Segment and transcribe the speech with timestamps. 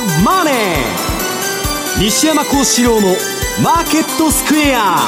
[0.00, 0.54] ザ・マネー」
[2.00, 3.08] 西山幸四郎の
[3.62, 4.98] 「マーケットスクエア」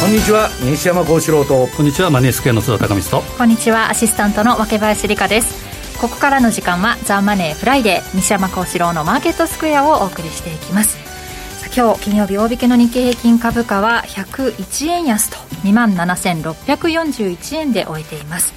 [0.00, 0.50] こんにちは。
[0.62, 1.66] 西山幸四郎と。
[1.68, 2.10] こんにちは。
[2.10, 3.28] マネースクエアの津田隆光と。
[3.38, 3.90] こんにちは。
[3.90, 5.54] アシスタントの若林理香です。
[6.00, 10.98] ここからの時間は「ザ・マネーフライデー西山幸四郎のマーケットスクエア」をお送りしていきます。
[11.74, 18.54] 今日金曜日大引けの日経平均株価は101円安と2万7641円で終えています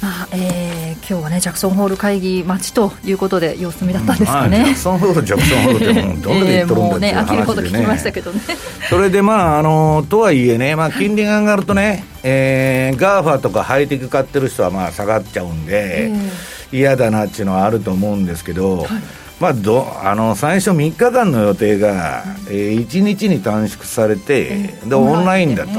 [0.00, 7.16] まあえー、今日はねジャクソンホール会議待ちということで様子見だったんですかね、うんまあ、ジャクソンホールジャクソンホールってもうどんだけ言っとるんだっていう話でね,、えー、ね。
[7.18, 8.40] 飽きるほど聞きましたけどね。
[8.88, 18.88] それでまああのとはいえね、まあ、金利が上がるとね、えー、ガーファとかハイテク買ってる人はまあ下がっちゃうんで、えー、嫌だなっていうのはあると思うんですけど、はい。
[19.40, 25.70] まあ、どあの最初3日間の予定が、えー、1日に短縮されて、でオンラインだと。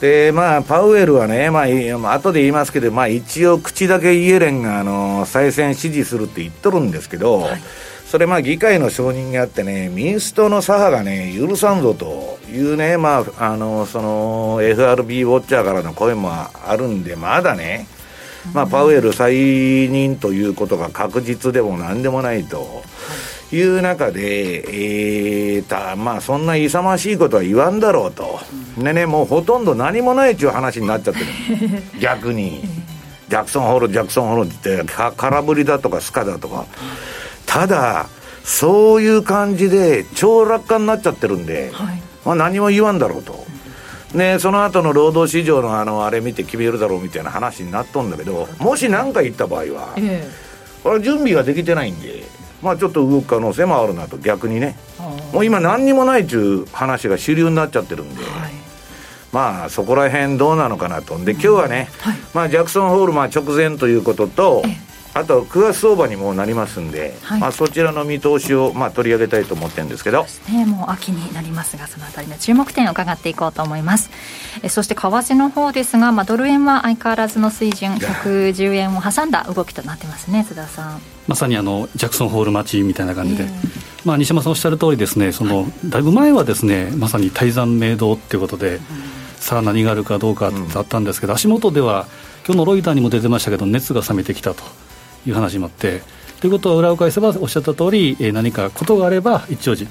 [0.00, 7.60] でまあ、パウエルはね、まあ、後で言いますけど、まあ、一応、口だけイエレンがあの再選支持するって言っとるんですけど、はい、
[8.06, 17.86] それ、まあ、議会の承認があってね、民主党の左派がね、許さんぞというね、まあ、あのその FRB ウォッチャーからの声もあるんで、まだね、
[18.52, 22.82] まあ、パウエル再任ということが確実でもなんでもないと。
[23.52, 24.64] いう中で、
[25.56, 28.33] えーたまあ、そんな勇ましいことは言わんだろうと、
[28.78, 31.26] でね、もうほとんど何もないっていう話になっちゃってる、
[32.00, 32.62] 逆に、
[33.28, 34.84] ジャクソンホール、ジャクソンホールって
[35.16, 36.66] 空振りだとかスカだとか、
[37.46, 38.06] ただ、
[38.42, 43.44] そういう感じで、超楽観になっちゃってるんで、はい、まあ、何も言わんだろうと。
[44.12, 50.28] ね、その後の労働市場のあのあれ見て決めるだろうみたいな話になっとんだけどもし何か言った場合は、ええ、
[50.84, 52.22] これは準備ができてないんで
[52.64, 54.16] まあちょっと動く可能性もあるなと。
[54.16, 54.74] 逆にね。
[55.34, 58.52] もう今何にもないっていう話が主流になっちゃってるんで、はい、
[59.34, 61.18] まあそこら辺どうなのかなと。
[61.18, 64.94] で今日はね、はい、まあジャクソンホールまあ直前ということと、ええ。
[65.14, 70.26] あと9月相場にもなりますんで、はい、まあ、そちらの見通しをまあ取り上げたいと思ってるんですけど。
[70.50, 74.10] ね、もう秋になりますがそのあたりの注目点を伺っていこうと思います。
[74.62, 81.00] えそして為替の方ですが、まあ、ドル円は相変わらずの水準110円を挟んだ動きとなってますね津田さん。
[81.26, 83.50] まさにあのジャクソンホール待ちみたいな感じで、えー、
[84.04, 88.82] まあ、西山さんおっしゃる通りですねその、はい、だいぶ前はですねまさに大山明堂っていうことで、うん、
[89.44, 92.06] さあ何があるかどうかってあったんですけど、うん、足元では
[92.46, 94.64] 今日のロイターにも出てましたけど熱が冷めてきたと
[95.26, 96.00] いう話もあって、
[96.40, 99.86] ということは裏を返せばおっしゃった通り、えー、何かことがあれば一応時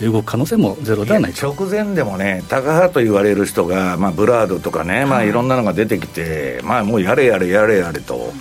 [0.00, 8.32] 動く可能性もゼロではない直前でもね、タカ派と言われる人が、まあ、ブラードとかね、まあ、いろんなのが出てきて、まあ、もうやれやれやれやれと、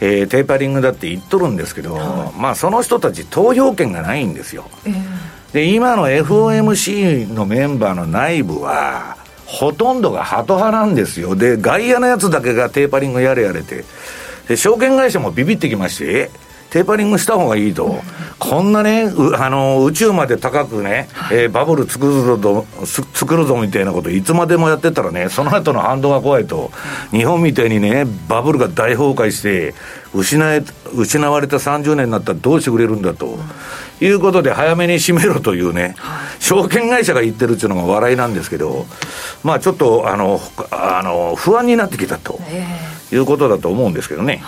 [0.00, 1.96] えー、テーパリングだって言っとるんですけど、
[2.38, 4.64] まあ、その人たち、投票権がないんですよ。
[5.52, 9.21] で今の FOMC のメンバーの内部は、
[9.52, 11.36] ほとんどがハト派なんですよ。
[11.36, 13.84] で、外野のやつだけがテーパリングやれやれて。
[14.48, 16.30] で証券会社もビビってきまして、
[16.72, 18.00] テーパリングした方がいいと、
[18.38, 22.64] こんなね、あの宇宙まで高くね、えー、バブル作るぞ
[23.12, 26.70] 作るぞみたいなこと、いつまでもやってたらね、その後の反動が怖いと、
[27.10, 29.74] 日本みたいにね、バブルが大崩壊して、
[30.14, 33.38] 失え失われた30年になったらどうしてくれるんだと。
[34.00, 35.94] いうことで早めに締めろというね、
[36.40, 38.86] 証券会社が言ってるっていうのが笑いなんですけど、
[39.44, 40.40] まあちょっとあの
[40.70, 42.40] あの不安になってきたと
[43.12, 44.42] いうことだと思うんですけどね。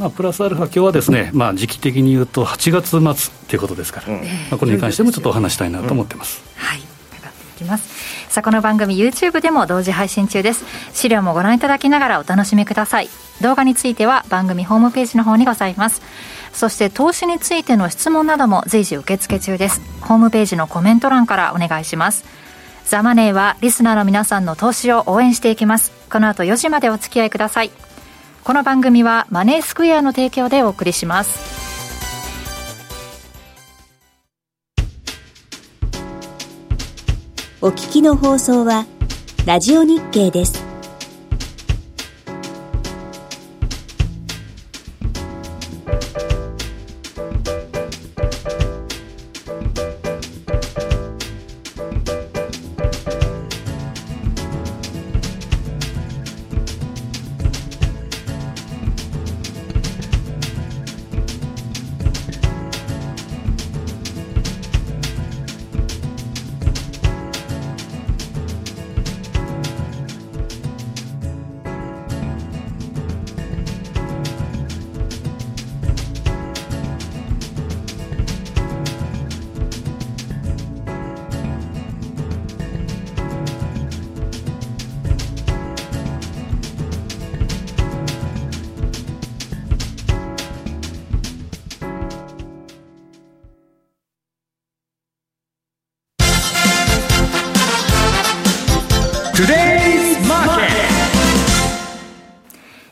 [0.00, 6.42] まあ、プラスアルファ、今日はですね、まあ、時期的に言うと8月末ということですから、うん、まあ、これに関してもちょっとお話したいなと思ってます。
[6.56, 8.32] うん、はい、伺っていきます。
[8.32, 10.64] さあ、この番組 YouTube でも同時配信中です。
[10.94, 13.10] 資料もご覧いただきながらお楽しみください。
[13.42, 16.00] 動画については番組ホームページの方にございます。
[16.54, 19.82] そして投資についての質問なども随時受付中です。
[20.00, 22.24] ホームページのコメント欄からお願いします。
[22.86, 25.92] ザ・マネーはリスナーの皆さんの投資を応援していきます。
[26.10, 27.70] この後4時までお付き合いください。
[28.42, 31.50] この番組はマネースクエアの提供でお送りします。
[37.60, 38.86] お聞きの放送は
[39.44, 40.69] ラジオ日経です。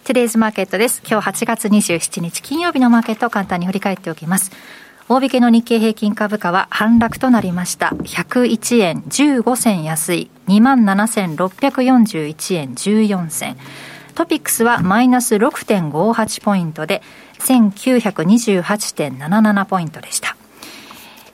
[0.08, 1.02] トゥデイズマーケットです。
[1.06, 4.52] 今日8月27日金曜日のマーケットを簡単に振り返っておきます。
[5.06, 7.88] 大引けの日経平均株価は反落となりました。
[7.88, 13.58] 101円15銭安い27,641円14銭。
[14.14, 17.02] トピックスはマイナス6.58ポイントで
[17.40, 20.37] 1928.77ポイントでした。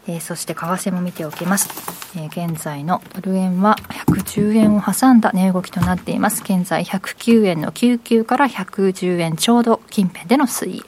[0.06, 1.68] えー、そして為替も見ておきます、
[2.16, 6.42] えー、現在のドル円は110円を挟んだ値動きとなっています。
[6.42, 10.84] 現在109円の99から110円ちょうど近辺での推移。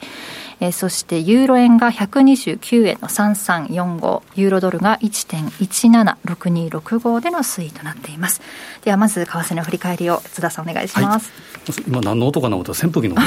[0.59, 8.41] えー、そしてユーロ円が129円の3345ユーロドルが1.176265での推移となっています。
[8.83, 11.31] ではまず為替の振り返りを津田さんお願いします、
[11.65, 13.15] はい、今何の音かな思った扇風機の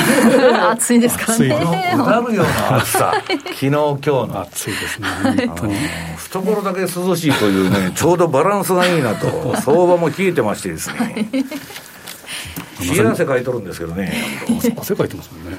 [0.71, 1.49] 暑いですからね。
[1.49, 1.57] な
[2.21, 3.15] るような暑さ。
[3.29, 4.41] 昨日今日の。
[4.41, 5.07] 暑いですね。
[6.17, 9.57] 懐だけ涼しいというねちょうどバランスがいいなと。
[9.61, 11.29] 相場も冷えてましてですね
[12.81, 14.13] 冷や汗かいとるんですけどね、
[14.77, 15.59] 汗かいてますもんね。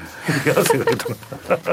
[0.57, 1.15] 汗かいとる。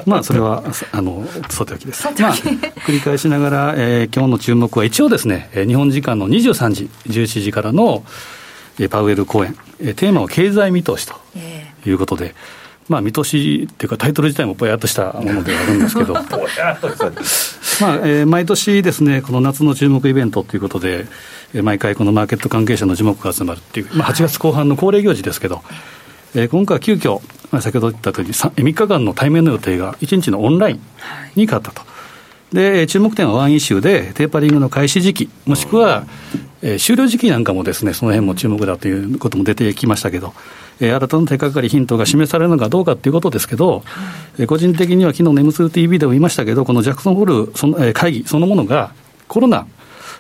[0.05, 0.62] まあ、それは、
[0.93, 2.05] あの、さておきです。
[2.05, 8.05] まあ、繰り返しながら、えー、今日の注目は一応ですね、日本時間の23時、17時からの、
[8.90, 11.14] パウエル講演、テーマは経済見通しと
[11.87, 12.34] いうことで、
[12.88, 21.06] まあ、見通しっていうか、タイトル自体もぼやっとしたものではあるんですけど、 まあえー、毎年ですね、この夏の注目イベントということで、
[21.55, 25.62] 毎回このマーケット関係者の樹木が集まるっていう、まあ、8月後半の恒例行事ですけど、
[26.35, 30.81] えー、今回は急遽、まあ、先ほど言ったとおり 3, 3日間の対面の予定が1日のオンライン
[31.37, 31.83] に変わったと。
[32.53, 36.06] で注目点はワンイシューで、テーパリングの開始時期、もしくは、
[36.62, 40.33] えー、終了時期なんかもですね、その辺も注目だということも出てきましたけど、
[40.81, 43.83] え、新たな手がかりヒントが示されるのかどうかということですけど、
[44.39, 48.93] えー、個人的には昨日 M2TV でも言いましたけど、このジャクソンホールその、会議そのものが、
[49.27, 49.67] コロナ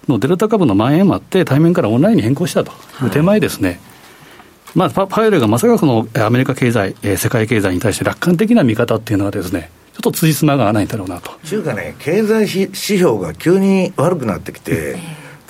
[0.06, 2.72] のデルタ株の蔓延もあって、対面からオンラインに変更したと
[3.02, 3.78] いう手前ですね、はい、
[4.74, 11.32] まあ、パウエルがまさかこのアメリカ経済、えー、世界経済に対して楽観的な見方っていうのはですね、ちょっと辻褄が合わないんだろうなと。
[11.48, 14.96] というかね、経済指標が急に悪くなってきて、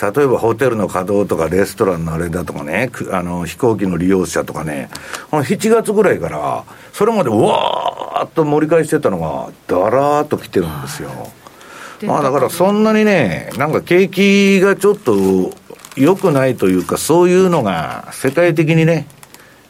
[0.01, 4.89] 例えばホテルの稼働とかレストランのあれだとかね、あの飛行機の利用者とかね、
[5.29, 6.63] この7月ぐらいから、
[6.93, 11.09] それまでわーっと盛り返してたのが、だらーっと来てるんですよ。
[12.07, 15.51] まあだからそんなにね、なんか景気がちょっと
[15.95, 19.07] 良くないというか、そういうのが世界的にね、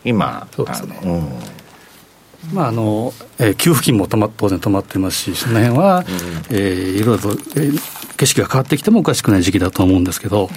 [0.05, 0.99] 今、そうですね。
[1.03, 1.29] うん。
[2.53, 6.05] まああのえー、給付金もま当然止まってますし、その辺は、うん、
[6.55, 10.49] えー、いろいろと、えー、景色が変わってきてもおかしくない時期だと思うんですけど、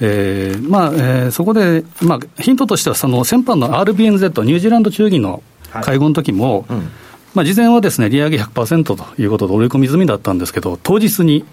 [0.00, 6.90] えーまあえー、そこで、まあ、ヒントとしては、その先般の RBNZ、ニュージーランド中銀の会合の時も、はいうん
[7.34, 11.44] まあ、事前はですね利上げ100%ということで、織り込み済みだったんですけど、当日に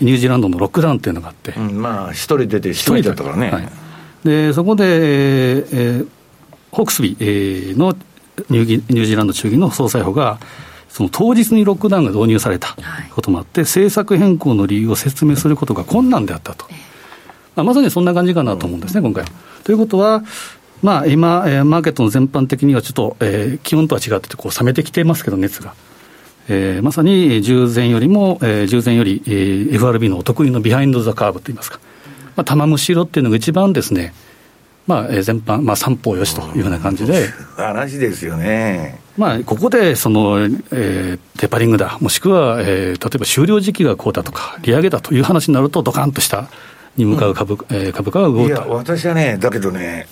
[0.00, 3.50] ニュージーランドのロックダウンっていうのがあって、うん、まあ、一人出て、一人だったからね。
[3.50, 3.68] はい、
[4.24, 6.08] でそこで、えー、
[6.72, 7.96] ホークスビーの
[8.50, 10.38] ニューニュージーランド中銀の総裁補が、
[10.88, 12.76] その当日にロックダウンが導入された
[13.14, 16.66] こともあって、政策変更の理由を説明することが困難であったと、
[17.54, 19.30] まあ、まさにそんな感じかなと思うんですね、今回は。
[19.64, 20.22] ということは、
[20.82, 25.74] まあ、今、えー、マーケットの全般的にはちょっと、えー、気温とは違ってこう冷めてきてますけど、熱が。
[26.48, 31.80] えー、まさに従前よりも、えー、従前より、えー、FRB のお得意のビハインド・ザ・カーブといいますか、
[32.36, 34.14] まあ、玉虫色っていうのが一番ですね、
[34.86, 37.28] まあ、えー、全般、まあ、三方よしというような感じで。
[37.56, 39.00] 話ですよね。
[39.18, 46.48] まあ、ここでその、えー、テーパリングだ、もしくは、えー、例えば終了時期がこうだとか、利上げだという話になると、ドカンとした
[46.96, 50.06] に向かう株,、うん、えー、株価が動くいや、私はね、だけどね、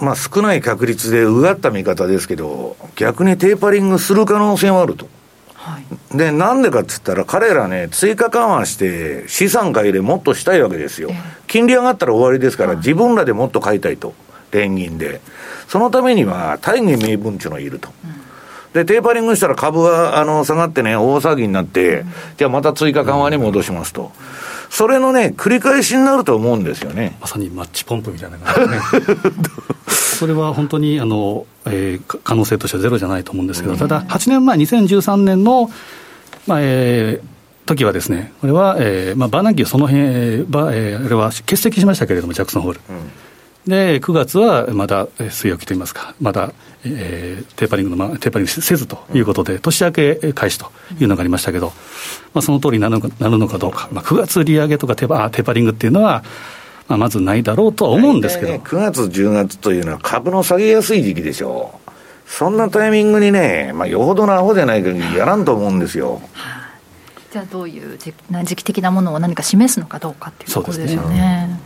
[0.00, 5.08] まあ、少ない確率でうがった見方ですけど、逆にテーパリングする可能性はあると。
[5.54, 11.10] はい、で、なんでかっつったら、彼らね、追加緩和して、資産買いでもっとしたいわけですよ。
[11.46, 14.14] 金利上がったら終わりですから、自分らでもっと買いたいと、
[14.52, 15.20] 連銀で。
[15.68, 17.90] そのためには、大義名分っていうのがいると。
[18.72, 22.04] で、テーパリングしたら株があの下がってね、大騒ぎになって、
[22.38, 24.12] じゃあまた追加緩和に戻しますと。
[24.70, 27.18] それのね、繰り返しになると思うんですよね。
[27.20, 29.32] まさにマッチポンプみたいな感じですね。
[29.90, 35.70] それは本当にあの、えー、可能性としてはゼロじゃないと思うんですけど、ただ、8年前、2013年の、
[36.46, 42.80] まあえー、時はですね、これは、えーまあ、バーナンキーその辺、えー、あれは欠席しましたけれども、ジャクソンホール。
[42.90, 42.96] うん
[43.66, 46.52] で9月はまだ据え置きといいますか、まだ、
[46.84, 51.72] えー、テーパリングの、ま、テーパリングせずということで、年明け開始というのがありましたけど、
[52.32, 56.24] まあ、その通りになるのかなるのかどうか、まあ、9月利上げとかテーパテーパリングっていうのは、
[56.88, 61.90] まあ、まずないだろうとは思うんですけど、ね、9月、10月というのは、株の下げやすい時期でしょう。
[62.26, 66.22] そんなタイミングにね、まあ、よほどのアホじゃない限りやらんと思うんですよ。
[67.32, 71.60] じゃあどういう時期的なものを何か示すのかどうかっていうところですよね。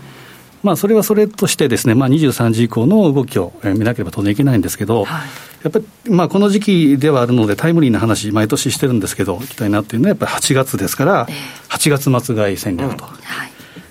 [0.64, 5.28] まあ、それはそれとしてですね、まあ、23時以降の動きを見なければ当然いけないんですけど、はい、
[5.62, 11.26] やっぱり、まあ、この時期ではあるので、タイムリーな話、毎年してるんですけど、いきたいなっていうのは、やっぱり8月ですから、
[11.68, 13.04] 8月末買い戦略と。
[13.04, 13.10] うん。
[13.10, 13.50] はい、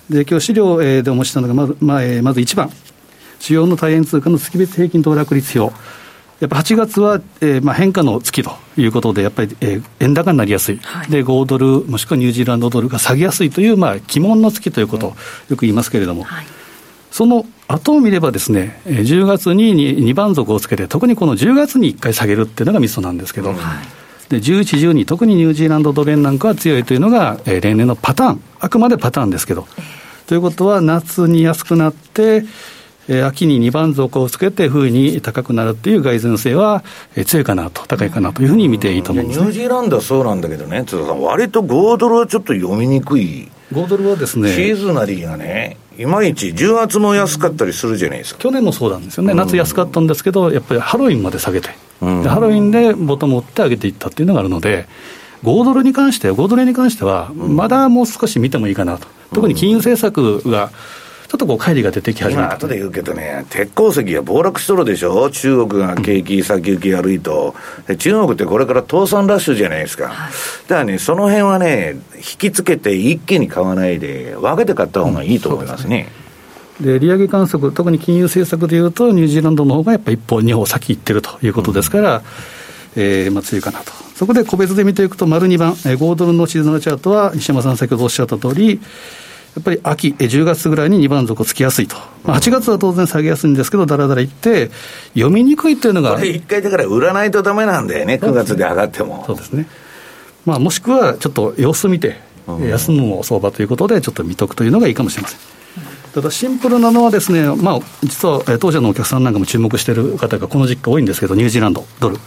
[0.09, 2.71] で今日資料でお持ちしたのがまず、まあえー、まず1番、
[3.39, 5.75] 主要の大円通貨の月別平均騰落率表。
[6.39, 15.15] やっぱ8月は、えーまあ、変化の月ということで、やっぱり、えー、円高になりやすい、はい、で5ドル、もしくはニュージーランドドルが下げやすいという、まあ、鬼門の月ということを
[15.49, 16.45] よく言いますけれども、はい、
[17.13, 23.57] その後を見ればですね、10月に 2, 番底をつけて、特にこの10月に1回下げるっていうのがミソなんですけど、はい、
[24.31, 29.67] で11、12、特にニュージーランドドル円なんかは強いというのが、えー、例年のパターン、あくまでパターンですけど。
[30.25, 32.45] ということは、夏に安くなって、
[33.07, 36.83] えー、秋に2番底をつけて、冬に高くなるっていう蓋然性は、
[37.15, 43.49] えー、強いかなと、高いかなというふうに見ていいと思うんです、ね、ニュージーランドはそうなんだけどね、津田さん、割と5ドルはちょっと読みにくい。
[43.73, 48.39] 5ドルはですね、シーズナリーがね、いまいち10月も安かったりするじゃないですか。
[48.39, 51.69] 去年もそうなんですよね、夏安かったんですけど、やっぱりハロウィンまで下げて、
[52.01, 54.87] うん、ハロウィンでボトムを打って上げていったっていうのがあるので、
[55.43, 60.71] 5ドルに関しては、5ドルに関しては、まだもう少し見てもいいかなと、特に金融政策が
[61.33, 62.53] ちょっとこう、乖離が出てき始めた。
[62.53, 67.55] 後で言うけどね、鉄鉱石が暴落しとるでしょ、中国が景気先行き悪いと、
[67.87, 76.11] で中国ってこれから倒産ラッシュじゃないですか、だからね、その辺はね、引きつけて一気に買わないで、分けて買った方がいいと思いますね。
[76.79, 82.23] うん、で利上げ観測、特に金融政策でいうと、ニュージーランドの方がやっぱり一歩、二歩先行ってるということですから、うん、
[82.95, 83.91] えー、まあ、強いかなと。
[84.13, 88.79] そこで個別で見ていくと、丸2番、えー、5ドルのシーズナルチャートは、西山さん、先ほどおっしゃった通り、
[89.55, 94.71] やっぱり秋、10月ぐらいに2番底つきやすいと、まあ、8月は当然下げやすいんですけど、だらだらいって、
[95.13, 96.15] 読みにくいっていうのが。
[96.15, 99.23] これ、一回だから売らないとだめなんだよね、9月で上がっても。
[99.27, 99.67] そうですね、
[100.45, 105.39] まあ、もしくはちょっと様子見て、休むも相場ということで、ちょっと見とくというのがいいかもしれません。
[106.13, 112.17] ただシンプルなのはですね、まあ、実は当社のお客さんなんかも注目している方がこの実家多いんですけど、ニュージーランド、ドル。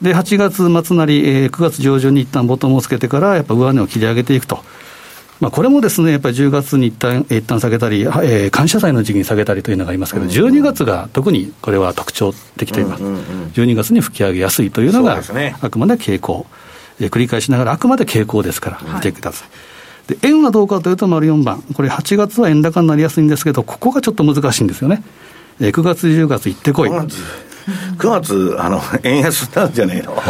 [0.00, 4.62] で、8月末なり、えー、9月上旬に一旦ボトムをつけてから、やっぱ上値を切り上げていくと。
[5.40, 15.20] まあ、これもですね、やっぱり10月に一旦一旦下げたり、えー、感謝祭の時期に下げたりというのがありますけど、12月が特にこれは特徴的といいます、12月に吹き上げやすいというのが、
[15.60, 16.46] あくまで傾向、
[17.00, 19.48] えー、繰り返しながら、あくまで傾向ですから、見てください。
[19.48, 25.04] はい、で円はどうかというと、丸4番、これ、8月は円高になりやすいんですけど、ここがちょっと難しいんですよね。
[25.60, 26.90] えー、9月、10月、行ってこい。
[26.90, 27.08] 9
[27.98, 30.20] 月、あの円安なんじゃねえの？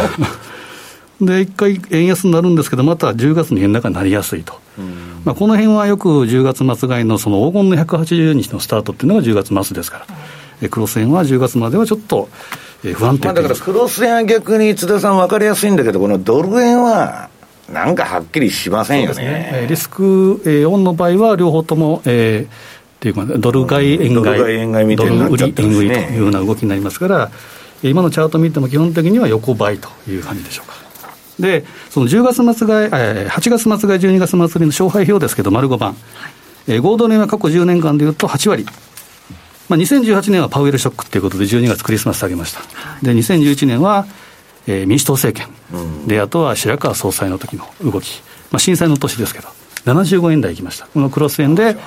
[1.25, 4.53] で、一回円安になるんですけど、また10月に円高になりやすいと。
[5.25, 10.05] まあ、この辺はよく10月末買いのその黄金の180日のスタートっていうのが10月末ですか
[10.61, 12.29] ら、クロス円は10月まではちょっと
[12.81, 13.25] 不安定。
[13.25, 17.29] まあだからクロス円は逆に津田さん分かりやすいんだけど、このドル円は
[17.71, 19.23] なんかはっきりしませんよね。
[19.23, 19.67] ね。
[19.69, 22.49] リスク、えー、オンの場合は両方とも、えー、っ
[22.99, 27.31] ていうか、ドル買い、円買い、ドル円買いみたいな、ね、ドル売り、円売りというような動きになりますから、
[27.83, 30.88] 今のチャート見ても基本的には横ばいという感じでしょうか。
[31.39, 36.31] で、その10月末が、えー、8月末が12月末の勝敗表ですけど、丸5番、はい。
[36.67, 38.65] えー、合同年は過去10年間でいうと8割。
[39.69, 42.59] まあ、2018年はパウエルショックということで、12月クリスマス下げました。
[42.59, 44.05] はい、で、2011年は、
[44.67, 49.47] えー、民主党政権、うん、で、あとは白川総裁の時の動き、まあ、震災の年ですけど、
[49.85, 51.77] 75円台いきました、このクロス円で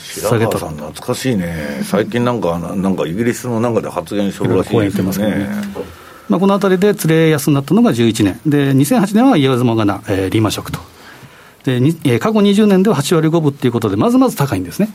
[0.00, 5.48] 下げたさん、懐かしいね、最近なんか、なんかイギリスのなんかで発言してるらしいですね。
[6.32, 10.78] まあ、このあたりでつれ安になったのが11年、で2008年は言わずもがな、えー、リーマンショックと。
[11.64, 14.88] でにえー、過去20年では8割5分ということで、まずまず高いんですね、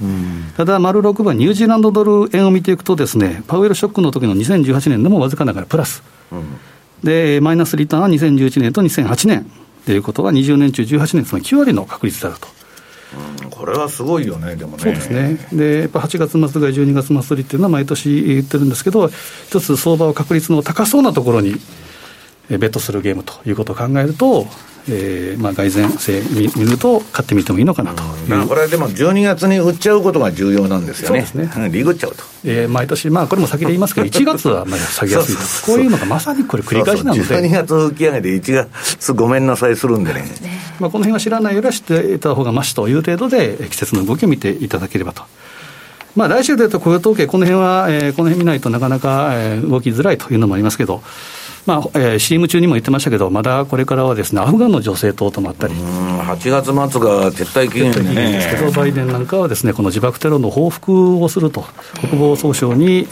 [0.58, 6.02] ただ、丸6番、ニュージーランドドル円を見ていくと、ですねパウエルショックの時の2018年でもわずかながらプラス、
[7.04, 9.46] でマイナスリターンは2011年と2008年
[9.86, 12.48] ということは、20年中18年、つまり9割の確率だと。
[13.50, 14.84] これはすごいよね、でもね。
[14.84, 15.38] そうですね。
[15.54, 19.10] で、やっぱ8月末が12月末っていうのは毎年言ってるんですけど、
[19.48, 21.56] 一つ相場は確率の高そうなところに、
[22.50, 24.48] ベットするゲームということを考えると、
[24.90, 31.70] えーまあ、蓋然性見見ると、買ってみてもいいのかなと、まあ、これはでも、12月に売っちゃうことが重要なんですよね、そうですね。
[31.70, 37.46] リグっちゃうと、えー、毎年、まあ、これも先で言いますけど、 1月はまあ下げやすいとこういうのがまさにこれ、繰り返しなので、そうそう。
[37.46, 40.24] 12月浮き上げて、1月、ごめんなさいするんでね、
[40.80, 45.24] まあ、この辺は知らないよりは知っていた方がましという程度で、季節の動きを見ていただければと。
[46.16, 51.04] まあ、来週でいうと雇用統計、この辺は、えー、この辺見ないとなかなか、えー、動きづらいというのもありますけど、
[51.68, 55.74] まあえー、CM 中にも言ってましたけど、まだこれからはですね、アフガンの女性等ともあったり。
[55.74, 61.66] 8月末が撤退期限で、ね、ですけど、バイデンなんかはですね、この自爆テロの報復をすると、
[62.00, 63.08] 国防総省に、えー、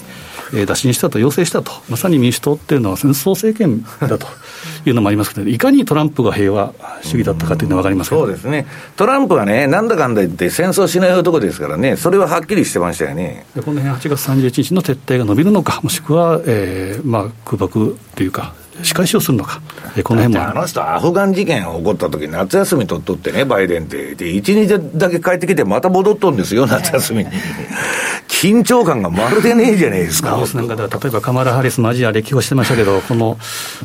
[0.67, 4.27] 打診したと、要請したと、まさに民主党っていうのは戦争政権だと。
[4.85, 13.45] いうのもありますけど、いかにトランプが平和主義だったかというのは分かりますそうですね、トランプはね、なんだかんだ言って戦争しない男ですからね、それははっきりしてましたよね。
[13.55, 19.61] この辺8月31日の撤退が伸びるのか、もしくは、えーまあ、空爆というか、仕返しをするのか、
[20.03, 20.49] この辺も。
[20.49, 27.29] あの人、アフガン事件起こった時夏休み取っとってね、バイデンって、で1日だけ帰ってきて、また戻っとんですよ、夏休みに。
[28.41, 30.37] 緊張感がまるでねえじゃないですか。
[30.53, 33.37] なんか例えばカマラ・ハリスもアジア歴訪してましたけど、この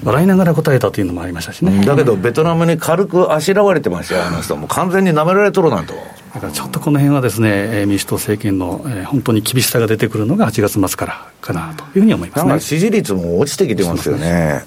[0.02, 1.84] 笑いながら答えたというのもありましたしね。
[1.84, 5.94] だけど、ベトナムに軽くあしらわれてましたよ、あの人、もう完全に舐められとるなと。
[6.34, 12.60] だからちょっとこの辺はですね、民主党政権の、えー、本当に厳しさが出てくるのが8月末からかなというふうに思いますね。
[12.60, 14.64] 支持率も落ちてきてますよね。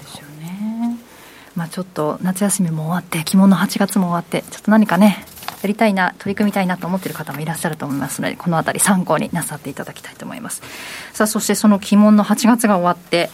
[1.56, 5.24] まあ、ちょっと夏休みも終わって、着物8月も終わって、ちょっと何かね、
[5.64, 10.62] やりたいな、取り組みたいなと思っている方もいらっしゃると思いますので、このあたり参考になさっていただきたいと思います。
[11.14, 13.30] さあ、そしてその鬼門の8月が終わって、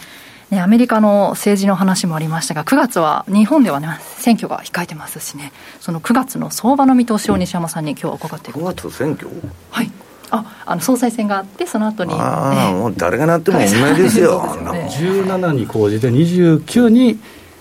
[0.50, 8.88] ね、アメリカの政治の話もありましたが、9月は日本ではね、選挙が控えてますしね、その9月の相場の見通しを西山さんに今日は伺っていこうと。
[8.88, 9.28] 9月選挙？
[9.70, 9.90] はい。
[10.32, 14.40] ああの総裁選があって、その後にあ、あ、もう誰がなっても同じですよ、
[14.72, 17.18] ね、17に公示で、29に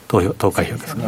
[0.10, 1.06] 投票投開票ですね。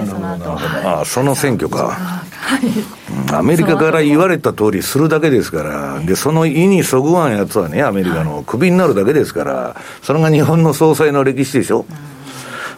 [0.86, 2.24] あその選挙か、は
[2.60, 11.88] い、アメリカから言われた通りするだけですから、でその意にそぐわんやつはね、アメリカのクビになるだけですから、それが日本の総裁の歴史でしょ。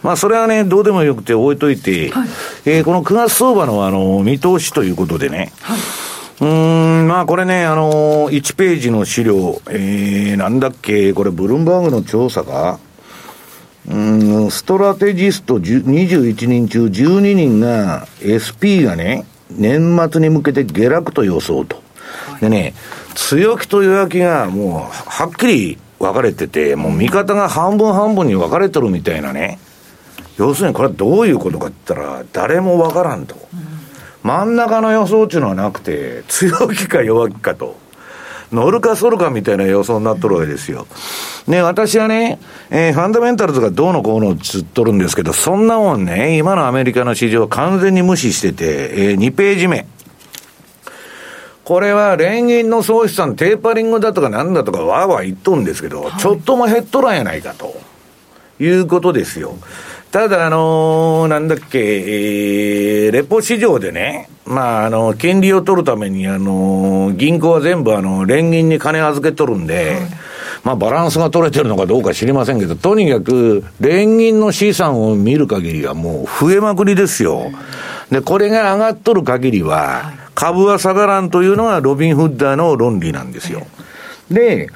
[0.02, 2.28] まあ、それはね、どうでもよくて置いといて、はい、
[2.64, 5.78] えー、この9月相場のあの見通しということでね、はい。
[6.40, 6.46] う
[7.04, 12.78] ん、まあこれね、あのー、1ページの資料、えー、なんだっけ、これ、ブルンバーグの調査か？
[13.86, 13.96] う
[14.46, 21.82] ん、ストラテジスト21人中12人が SP がね、年末に向けて下落と予想と。
[22.40, 22.74] でね、
[23.14, 29.58] 強気と弱気がもうはっきり分かれてて、もう見方が半分半分に分かれてるみたいなね。
[30.38, 33.36] 要するにこれはどういうことかって言ったら、誰も分からんと。
[34.22, 37.76] 真ん中の予想っていうのはなくて、強気か弱気かと。
[38.54, 40.86] 乗るか反るかみたいな予想になっとるわけですよ。
[41.46, 42.38] ね、私はね、
[42.70, 49.86] えー、ファンダメンタルズがどうのこうのつっとるんですけど、そんなもんね、今のアメリカの市場完全に無視してて、えー、2ページ目。
[51.64, 57.74] これは連銀の総資産テーパリングだとかなんだとかわーわー言っとるんですけど、はい、ちょっとも減っとらんやないかと。
[58.60, 59.56] いうことですよ。
[60.14, 70.00] ただ、あのー、なんだっけ、えー、レポ市場でね、まあ、あの、金利を取るために、あの、銀行は全部、あの、連銀に金預け取るんで、はい、
[70.62, 77.50] まあ、バランスが取れてるのかどうか知りませんけど、とにかく、連銀の資産を見る限りはもう増えまくりですよ。
[78.12, 83.66] で、これが上がっとる限りは、株は下がらんというのがロビン・フッダーの論理なんですよ。
[84.30, 84.70] で、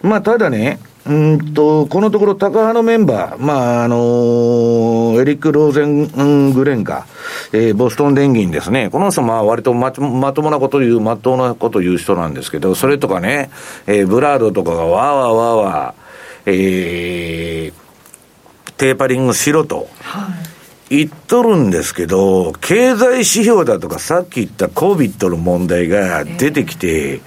[0.00, 7.06] まあ、ただね、うんと、このところ、タカ派のメンバー、まあ、あのー、エリック・ローゼングレンか、
[7.52, 8.90] えー、ボストン電銀ですね。
[8.90, 13.50] この人、まあ、割とままともなこと言う、まっとうなこと言う人なんですけど、それとかね、
[13.86, 19.88] えー、ブラードとかがわーわーわーわー、えー、テーパリングしろと。
[20.88, 27.20] 言っとるんですけど、経済指標だとか、さっき言った COVID の問題が出てきて、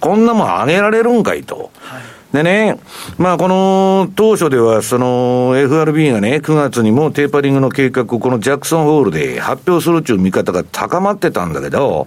[0.00, 1.70] こんなもん上げられるんかいと。
[1.80, 2.78] はいでね、
[3.18, 12.06] まあこの当初ではその FRB がね、9月にもテーパリングの計画をこのジャクソンホールで発表するという見方が高まってたんだけど、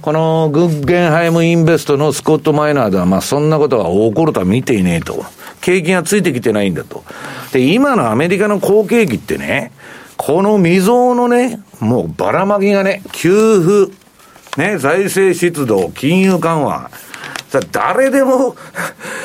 [0.00, 5.24] このグッゲンハイムインベストのスコット・マイナーではまあそんなことが起こるとは見ていねえと。
[5.60, 7.04] 景気がついてきてないんだと。
[7.52, 9.72] で、今のアメリカの好景気ってね、
[10.16, 13.92] この未曾有のね、もうばらまきがね、給付、
[14.58, 16.90] ね、財政出動、金融緩和、
[17.60, 18.56] 誰でも、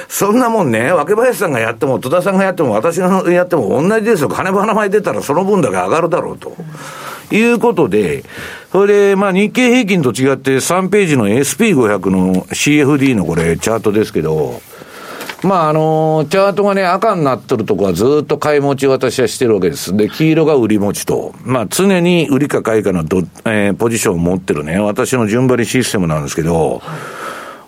[0.07, 4.29] そんなもんね、若林さんがやっても、戸田さんがやっても、私がやっても同じですよ。
[4.29, 6.55] 金花前出たらその分だけ上がるだろうと。
[7.31, 8.23] いうことで、
[8.71, 14.61] それで、まあ日経平均と違って3ページの SP500 の CFD のこれチャートですけど、
[15.43, 19.95] まああの、チャートがね、赤になってるとこはずっと買い持ち私はしてるわけです。
[19.95, 26.81] で、黄色が売り持ちと、まあ常に売りか買いかのど、えー、ポジションを持ってるね、私の順張りシステムなんですけど、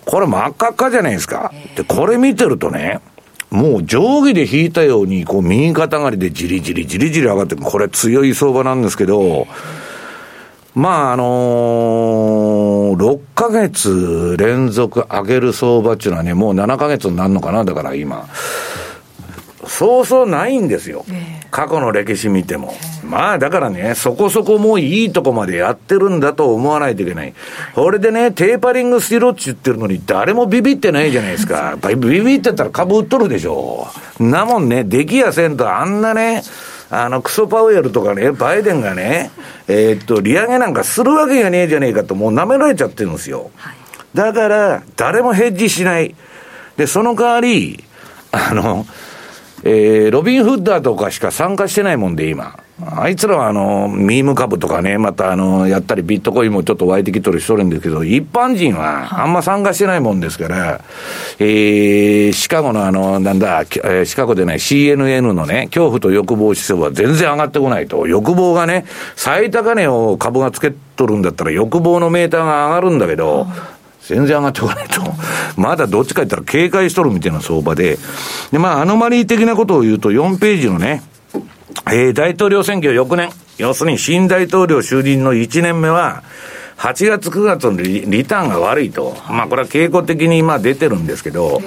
[0.06, 1.54] これ真っ赤っかじゃないですか。
[1.76, 3.00] で、これ見てるとね、
[3.50, 9.48] もう上下で引いたように、こう右肩上がりでじりじりじりじり上がって、これ強い相場なんですけど、
[10.74, 18.28] まああのー、6ヶ月連続上げる相場っていうのはね、もう7ヶ月になるのかな、だから今。
[19.72, 21.06] そうそうないんですよ。
[21.50, 22.74] 過去の歴史見ても。
[23.06, 27.34] まあだからね、そこそこもういいとこまでやってるんだと思わないといけない。
[27.74, 31.78] これでね、テーパリングしろって言ってるのに誰もビビってないじゃないですか。
[31.98, 33.88] ビビってたら株売っとるでしょ。
[34.20, 36.44] なもんね、できやせんとあんなね、
[36.90, 39.32] あの、クソパウエルとかね、バイデンがね、
[39.70, 43.52] えー、っと、利上げなんかするわけがねえじゃねえかと、もう舐められちゃってるんですよ。
[44.14, 46.14] だから、誰もヘッジしない。
[46.76, 47.82] で、その代わり、
[48.34, 48.86] あの、
[49.64, 52.58] えー、ロビン・フッダーとかしか参加してないもんで、今。
[52.84, 60.82] あいつらはあの、ミーム株とかね、またあの、やったりビットコインもちょっと湧いてきとるしとるんですけど、一般人はあんま参加してないもんですから、
[61.38, 68.08] えー、シカゴのあの、なんだ、えー、シカゴでない CNN のね、恐怖と欲望指数は全然上がってこないと。
[68.08, 73.46] 欲望がね、最高値を株がつけとるんだったら欲望のメーターが上がるんだけど、
[74.12, 75.02] 全然上がってこないと。
[75.56, 77.98] まだどっちか言ったら警戒しとるみたいな相場で。
[78.52, 81.02] で、まあ、アノマリー的なことを言うと、4ページのね、
[81.88, 86.24] えー、大統領選挙翌年、要するに新大統領就任の1年目は、
[86.78, 89.16] 8月9月のリリターンが悪いと。
[89.30, 91.62] まあこれは傾向的にまあ出てるんですけど、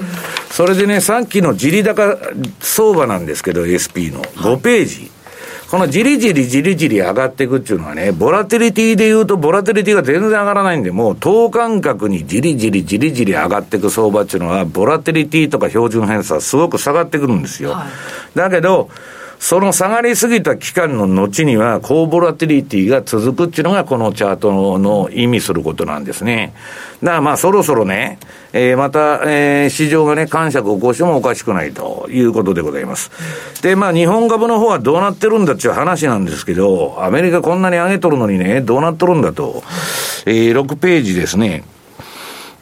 [0.50, 2.18] それでね、さっきの地利高
[2.60, 5.13] 相場なんですけど、SP の5ページ。
[5.74, 17.72] このじりじりじりじり上がっていくっていうのはね、ボラテリティで言うと、ボラテリティが全然上がらないんで、もう等間隔にじりじりじりじり上がっていく相場っていうのは、ボラテリティとか標準偏差すごく下がってくるんですよ。
[17.72, 18.88] はい、だけど、
[19.46, 26.54] その下がりすぎた期間の後には、高ボラティリティが続くっていうのが、このチャートの意味することなんですね。
[27.02, 28.18] だからまあ、そろそろね、
[28.54, 33.10] えー、また、えー、市場がね、感触を起こしてもおかしくないということでございます。
[33.60, 39.62] で、まあ、日本株の方はどうなってるんだっていう話なんですけど、アメリカこんなに上げとるのにね、どうなっとるんだと。
[40.24, 41.64] えー、6ページですね。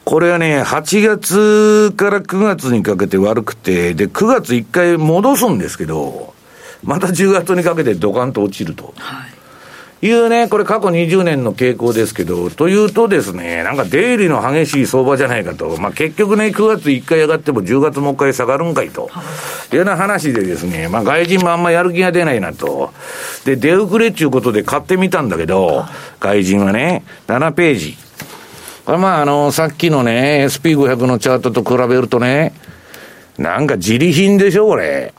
[0.03, 6.32] これはね、8月から9月にかけて悪くて、で、9月1回戻すんですけど、
[6.83, 8.93] また10月にかけてドカンと落ちると。
[8.97, 9.43] はい
[10.05, 15.77] いうね、これ過去20年の傾向ですけど、というとですね、なんか出入りの激しい相場じゃないかと。
[15.79, 19.09] まあ結局ね、9月1回上がっても10月もう一回下がるんかいと。
[19.71, 22.91] いうような話でですね、まあ外人もあんまやる気が出ないなと。
[23.45, 25.85] で、出遅れっていうことで買ってみたんだけど、
[26.19, 27.97] 外人はね、7ページ。
[28.85, 32.53] これまああの、さっきのね、SP500 のチャートと比べるとね、
[33.37, 35.13] なんか自利品でしょ、これ。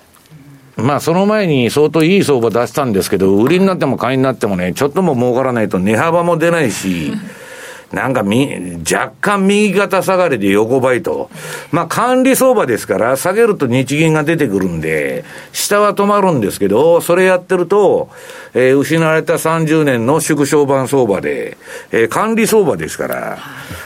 [0.76, 7.12] まあ、その前に相当いい相場出したんですけど、売りになっても買いになってもね、ちょっとも儲からないと値幅も出ないし、
[7.92, 11.30] なんかみ、若干右肩下がりで横ばいと。
[11.70, 18.08] まあ管理相場ですから、下げると日銀が出てくるんで、下は止まるんですけど、それやってると、
[18.52, 21.56] えー、失われた30年の縮小版相場で、
[21.92, 23.38] えー、管理相場ですから、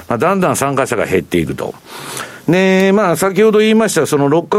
[0.08, 1.74] まあ、だんだん参加者が減っていくと。
[2.48, 4.58] で、まあ先ほど言いました、その6ヶ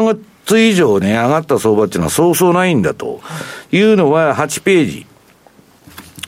[0.49, 3.21] 月以上ね、上がった相場っていうのはそうそうないんだと
[3.71, 5.05] いうのは8ページ。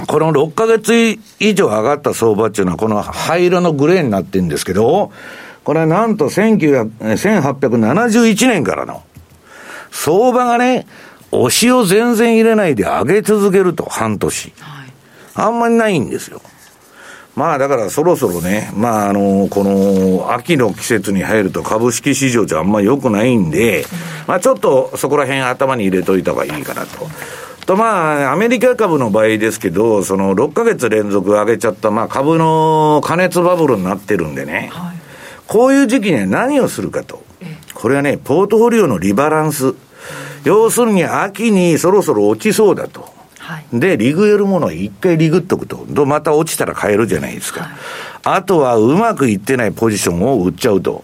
[0.07, 5.11] この6ヶ月以上上がった相場っていうのは、この灰色のグレーになってるんですけど、
[5.63, 9.03] これはなんと1871年からの、
[9.91, 10.87] 相場がね、
[11.31, 14.53] 押しを全然入れないで上げ続けると、半年。
[15.33, 16.41] あんまりないんですよ。
[17.35, 23.85] まあだからそろそろね、まああの、この秋の季節に入ると株式市場じゃあんまり良くないんで、
[24.27, 27.07] まあちょっとそこら辺頭に入れといた方がいいかなと。
[27.65, 34.97] とまあ、アメリカ株の場合ですけど、その6ヶ月連続上げちゃった、まあ株の加熱バブルになってるんでね、はい、
[35.47, 37.23] こういう時期には何をするかと。
[37.73, 39.73] これはね、ポートフォリオのリバランス。
[40.43, 43.20] 要するに秋にそろそろ落ちそうだと。
[43.73, 45.85] で、リグえるものは一回リグっとくと。
[45.93, 47.61] と、また落ちたら買えるじゃないですか。
[47.61, 47.71] はい、
[48.37, 51.03] あとは、うまくいってないポジションを売っちゃうと。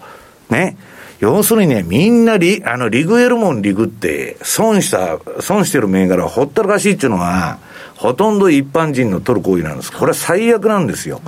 [0.49, 0.77] ね。
[1.19, 7.57] 要するにね、みんなリ、あの、リグエルモンリグって、損した、損してる銘柄ほったらかしいっていうのは、
[7.95, 9.91] ほとんど一般人の取る行為なんです。
[9.91, 11.21] これは最悪なんですよ。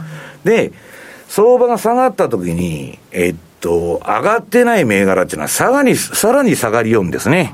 [0.44, 0.72] で、
[1.28, 7.54] 相場が下がった時に、えっと、上がってない銘柄っていうのは、さらに、さらに下がりようんですね。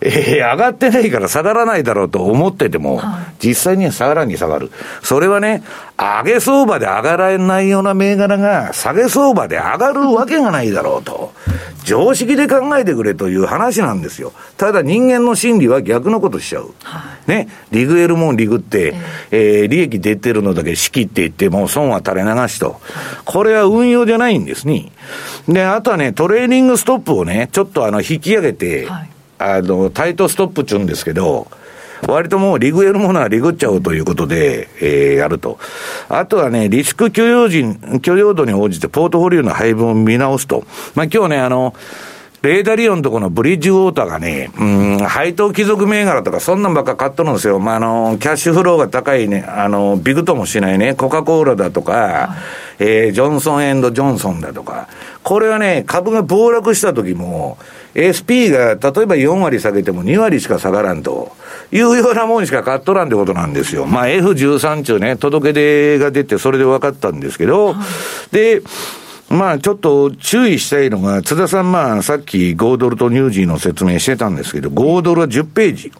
[0.00, 4.70] えー、上がってないから下がらないだろうと思ってても、はい、実際にはさらに下がる。
[5.02, 5.62] それはね、
[5.96, 11.32] 上げ相場で上がらないような銘柄が、下げ相場で上がるわけがないだろうと。
[11.84, 14.32] 常識で考えてくれという話なんですよ。
[14.56, 16.74] ただ人間の心理は逆のことしちゃう。
[16.82, 17.48] はい、ね。
[17.70, 18.94] リグエルもンリグって、
[19.30, 22.80] えー、利益出てるのだけ仕切っていって、もう損は垂れ流しと。
[23.24, 24.92] これは運用じゃないんですね。
[25.48, 31.46] で、あとはね、トレーニングストップをね、ちょっとあの、引き上げて、はいあの、タイトストップっちゅうんですけど、
[32.06, 35.58] 割ともうリグえるものはリグっちゃうということで、えー、やると。
[36.08, 40.64] あとはね、リスク許容人、許容度に応じてポートフォリオの配分を見直すと。
[40.94, 41.74] まあ今日ね、あの、
[42.40, 47.58] レーダリオンとこのブリッジウォーターがね、うん、配当貴族銘柄とかそんなんばっか買っとるんですよ。
[47.58, 52.36] まあ、あの、キャッシュフローが高いね、あの、ビグともしないね、コカ・コーラだとか、は
[52.78, 54.86] い、えー、ジョンソンジョンソンだとか、
[55.24, 57.58] これはね、株が暴落した時も、
[57.98, 61.32] SP が例えば4割下げても2割しか下がらんと
[61.72, 63.86] いうようなもんしか買っとらんってことなんですよ。
[63.86, 67.74] まあ F13 中ね、届け出が出てそれで分かったんですけど、
[68.30, 68.62] で、
[69.28, 75.92] まあちょっと注意したいのが、津田さんまあさっき5ドルとニュージーの説明してたんですけど、5ドルは10ページ。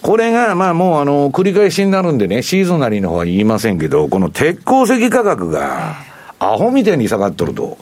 [0.00, 5.96] これが、まあもうあの、繰り返しになるんでね、シーズナリーの方は言いませんけど、この鉄鉱石価格が、
[6.38, 7.78] アホみたいに下がっとると。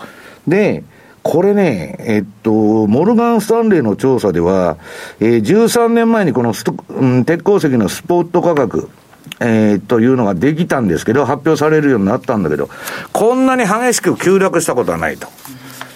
[0.46, 0.84] で、
[1.22, 4.76] これね、えっと、モルガン・スタンレーの調査では、
[5.20, 8.90] えー、13年前にこのスト、うん、鉄鉱石のスポット価格、
[9.40, 12.68] えー、というのができたんですけど、発表されるようになったんだけど、
[13.12, 15.28] こんなに激しく急落したことはないと。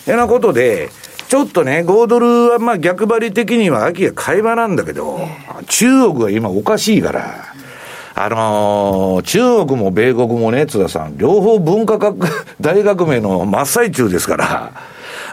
[0.09, 0.91] いうなことで、
[1.29, 5.19] ちょっとね、5ドルはまあ逆張り的には秋が買い場なんだけど、
[5.67, 7.57] 中国が今おかしいから、
[8.15, 12.17] あのー、中国も米国もね、津田さん、両方文化学、
[12.61, 14.73] 大革命の真っ最中ですから、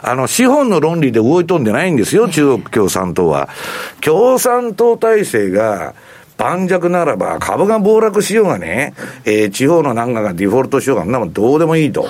[0.06, 3.48] あの、資本の論理で動いとんでないんですよ、中国共産党は。
[4.02, 5.94] 共産党体制が、
[6.36, 12.06] 盤石ならば、株が暴落しようがね、えー、地方の何かがデフォルトしようが、なもどうでもいいと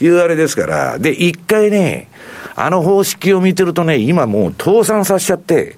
[0.00, 0.06] い。
[0.06, 2.08] うあれですから、で、一回ね、
[2.54, 5.76] あの方式を見てるとね、今もう倒産させちゃって、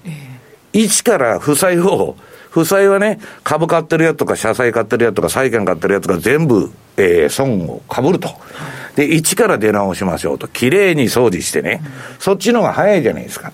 [0.73, 2.15] 一から負債を、
[2.57, 8.29] 負債はね、株買ってるやつとか、社債買ってるやつとか、債券買ってるやつが全部、えー、損をかぶると。
[8.95, 10.47] で、一から出直しましょうと。
[10.47, 11.81] 綺麗に掃除してね。
[12.17, 13.53] そっちの方が早いじゃないですか。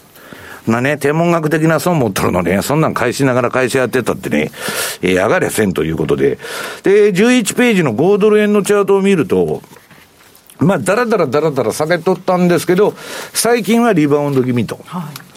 [0.66, 4.52] まあね、天文学的な損持っとるのね、そんなん返しながら会社やってたってね、
[5.02, 6.38] えー、上がりゃせんということで。
[6.84, 9.62] で、11ページの5ドル円のチャートを見ると、
[10.60, 12.94] まあ、だらだらだらだら下げとったんですけど、
[13.34, 14.80] 最近はリバウンド気味と。
[14.86, 15.33] はい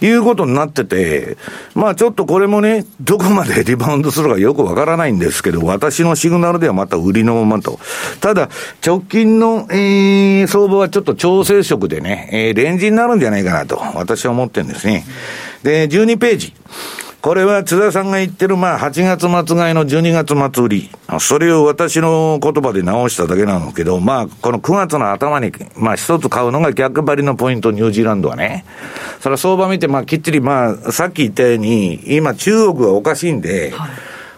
[0.00, 1.36] いうことになってて、
[1.74, 7.78] まあちょっとこれもね、どこまでリバウンドするかよくわからないんですけど、私のシグナルではまた売りのままと。
[8.20, 8.48] ただ、
[8.84, 15.04] 直近の、えー、相場はちょっと調整色でね、えー、レンジになるんじゃないかなと、私は思ってるんですね。
[15.62, 16.54] で、12ページ。
[17.24, 20.90] これは津田さんが言ってる、まあ、8月末買いの12月末売り。
[21.20, 28.66] それを私の言葉で直しただけなのけど、まあ、この9月の頭に、まあ、一つ買うのが逆張りのポイント、ニュージーランドはね。
[29.20, 33.90] それは相場見て、まあ、きっちり、まあ、さっき言ったように、今中国はおかしいんで、はい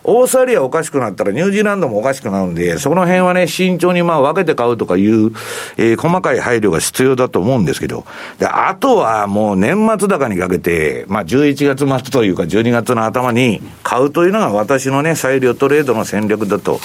[0.09, 5.33] オーストラリアおかしくなったらニュージーランドもおかしくなるんで、その辺はね、慎重にまあ分けて買うとかいう、
[5.77, 8.07] えー、細かい配慮が必要だと思うんですけど、
[8.39, 16.79] で、あとはもう年末高にかけて、まあ11月末というか12月の頭に買うというのが私のね、裁量トレードの戦略だと。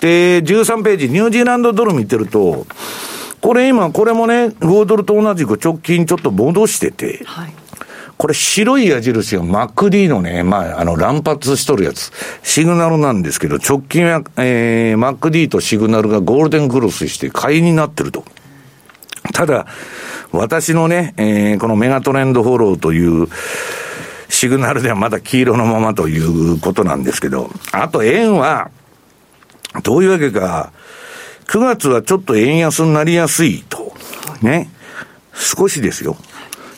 [0.00, 2.66] で、13ページ、ニュージーランドドル見てると、
[3.40, 7.54] これ今、これもね、5ドルと同じく直近ちょっと戻してて、はい
[8.20, 12.12] これ白い矢印が MacD のね、まあ、あの、乱発しとるやつ。
[12.42, 18.26] シグナルなんですけど、直近は、えー、MacD とシグナルがゴールデンクロスして買いになってると。
[19.32, 19.66] ただ、
[20.32, 23.26] 私のね、えー、このメガトレンドフォローという、
[24.28, 28.70] シグナルではまだ黄色のままということなんですけど、あと円は、
[29.82, 30.72] どういうわけか、
[31.46, 33.94] 9月はちょっと円安になりやすいと。
[34.42, 34.68] ね。
[35.32, 36.18] 少しですよ。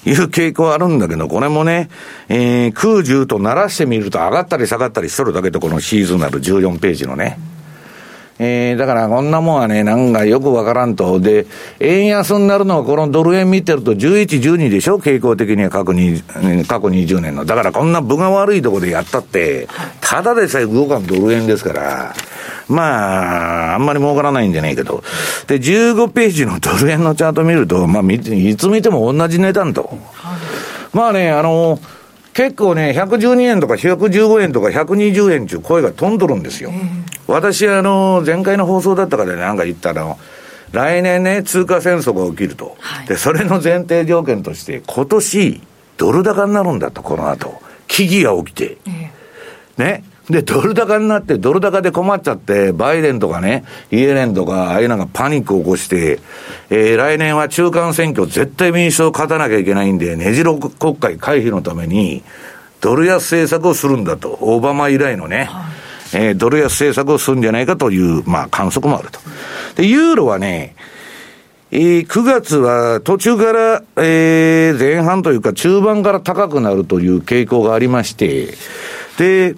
[0.04, 1.88] いう傾向あるんだけど、これもね、
[2.28, 7.51] えー、空中と鳴らしてみると上がったり下がったりしとるだけで、このシーズナル14ページのね。
[8.44, 11.20] えー、だからこんなもんはね、なんかよくわからんと。
[11.20, 11.46] で、
[11.78, 14.98] 円安になるのはこのドル円見てると11、12でしょ？
[14.98, 16.20] 傾向的には過去に、
[16.66, 17.44] 過去20年の。
[17.44, 19.68] だからこんな分が悪いところでやったって、
[20.00, 22.14] ただでさえ動かんドル円ですから、
[22.68, 25.05] まあ、あんまり儲からないんじゃないけど。
[25.46, 29.96] で、15ページのドル円のチャート見ると、まあ、いつ見ても同じ値段と。
[30.92, 31.78] まあね、あの、
[32.35, 36.73] 結構ね、112円とか115円とか120円っていう声が飛んどるんですよ。
[37.27, 40.18] 私、あの、前回の放送だったからなんか言ったの、
[40.73, 42.77] 来年ね、通貨戦争が起きると。
[42.81, 45.61] はい、で、それの前提条件として、今年、
[45.99, 47.61] ドル高になるんだと、この後。
[47.87, 48.79] 危機が起きて。
[49.77, 50.03] ね。
[50.30, 56.20] で、ドル高になって、ドル高で困っちゃって、バイデンとかね、イエレンとか、ああいうなんかパニックを起こして、
[56.70, 62.22] えー、来年は中間選挙、絶対民主党勝たなきゃいけないんで、ねじろ国会回避のために、
[62.80, 65.68] ドル安政策をするんだと、オバマ以来のね、は
[66.14, 69.18] い、えー、ドル安政策をするんじゃないかという、まあ、観測もあると。
[69.74, 70.76] で、ユーロはね、
[71.72, 78.54] えー、9月は途中から、えー、前半というか中盤から高くなるという傾向がありまして、
[79.16, 79.56] で、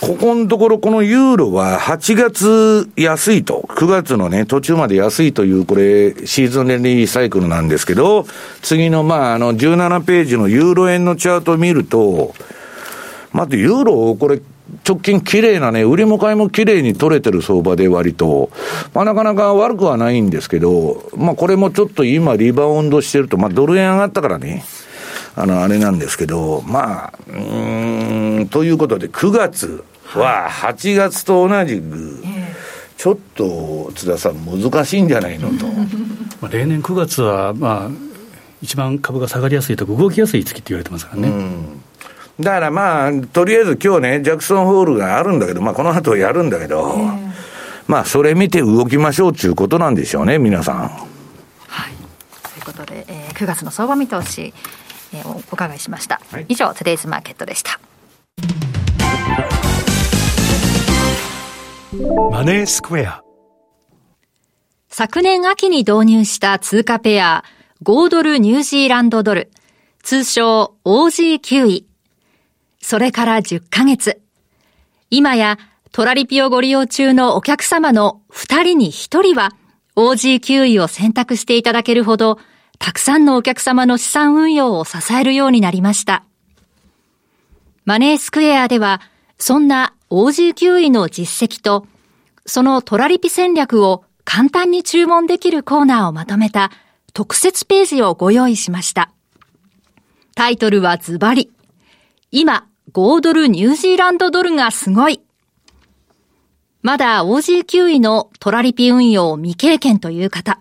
[0.00, 8.24] ここのところ、このユーロは8月安いと、9月のね、途中まで安いという、これ、シーズンレリーサイクルなんですけど、
[8.62, 12.32] 次の、まあ、あの、17ページのユーロ円のチャートを見ると、
[13.32, 14.40] まずユーロ、これ、
[14.86, 18.50] 直近綺麗なね、売りも買いも綺麗に取れてる相場で割と、
[18.94, 24.64] まあなかなか悪くはないんですけど、まあこれもちょっと今リバウンドしてると、まあドル円上がったからね、
[25.40, 32.22] あの、あれなんですけど、まあ、うん、ということで9月は8月と同じく、
[32.96, 35.66] ちょっと津田さん難しいんじゃないのと。
[36.42, 37.90] まあ例年9月は、まあ、
[38.60, 41.28] 一番株が下がりやすいとか動きやすい月って言われてますからね。
[41.28, 41.82] うん
[42.40, 47.32] だからまあ、とりあえず今日ね、ジャクソンホールがあるんだけど、まあこの後やるんだけど、えー、
[47.88, 50.76] まあそれ見て動きましょうということなんでしょうね、皆さん。
[50.78, 51.92] はい。
[52.54, 54.54] ということで、えー、9月の相場見通し、
[55.12, 56.20] えー、お伺いしました。
[56.30, 57.78] はい、以上、トゥデイズマーケットでした。
[62.30, 63.22] マネースクエア。
[64.88, 67.44] 昨年秋に導入した通貨ペア、
[67.82, 69.50] 5ドルニュージーランドドル、
[70.02, 71.86] 通称 OG9 位。
[72.80, 74.20] それから10ヶ月。
[75.10, 75.58] 今や
[75.92, 79.52] トラリピをご利用中のお客様の2人に1人は
[79.96, 82.38] OG9 位を選択していただけるほど、
[82.78, 86.24] たくさんのお客様の資産運用を支えるようになりました。
[87.84, 89.00] マネースクエアでは、
[89.38, 91.86] そんな OG9 位の実績と、
[92.46, 96.70] そのトラリピ戦略を簡単に注文できるコーナーをまとめた
[97.14, 99.10] 特設ページをご用意しました。
[100.34, 101.50] タイトルはズバリ。
[102.30, 105.20] 今、5ドルニュージーランドドルがすごい。
[106.82, 110.60] まだ OG9 位のトラリピ運用未経験という方。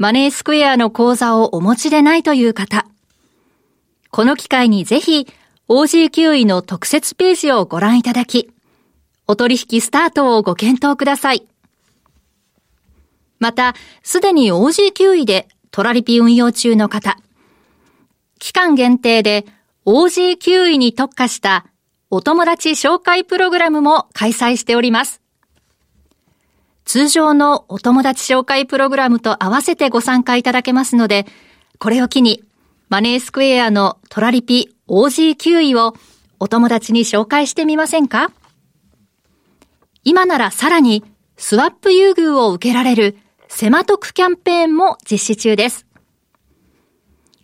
[0.00, 2.86] マネースクエアの口座をお持ちでないという方。
[4.10, 5.26] この機会にぜひ
[5.68, 8.50] OG9 位の特設ページをご覧いただき、
[9.26, 11.46] お取引スタートをご検討ください。
[13.40, 17.18] また、すでに OG9 位でトラリピ運用中の方、
[18.38, 19.44] 期間限定で
[19.84, 21.66] OG9 位に特化した
[22.08, 25.19] お友達紹介プログラムも開催しております。
[26.92, 31.24] 通常のお友達紹介プログラムと合わせてご参加いただけますので、
[31.78, 32.42] これを機に
[32.88, 35.94] マネースクエアのトラリピ OG9 位を
[36.40, 38.32] お友達に紹介してみませんか？
[40.02, 41.04] 今ならさらに
[41.36, 45.86] スワップ優遇を受けられるセマトクキャンペーンも実施中です。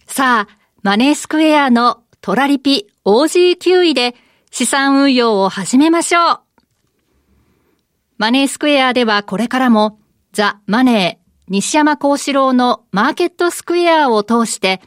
[0.08, 4.16] さあ、マネースクエアのトラリピ OG9 位で
[4.50, 6.45] 資産運用を始めましょう。
[8.18, 9.98] マネースクエアではこれからも
[10.32, 14.80] ザ・マネー西山幸四郎のマーケットスクエアを通して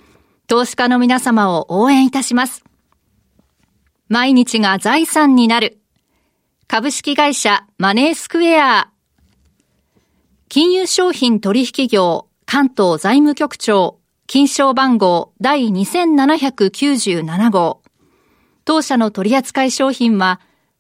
[0.47, 2.63] 投資家の皆様を応援いたします。
[4.07, 5.79] 毎日が財産になる
[6.67, 8.89] 株式会社マネースクエア
[10.47, 13.99] 金融商品取引業関東財務局長
[14.31, 17.81] 金賞番号第2797号。
[18.63, 20.39] 当社の取扱い商品は、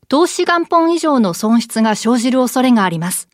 [0.09, 3.29] 投資元本以上の損失が生じる恐れがあります。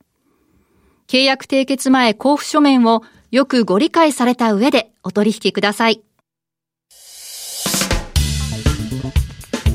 [1.08, 6.04] 契約締結前交付書面をよくご理解された上でお取引ください。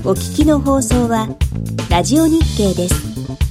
[0.04, 1.28] お聞きの放送は、
[1.90, 3.49] ラジオ日経です。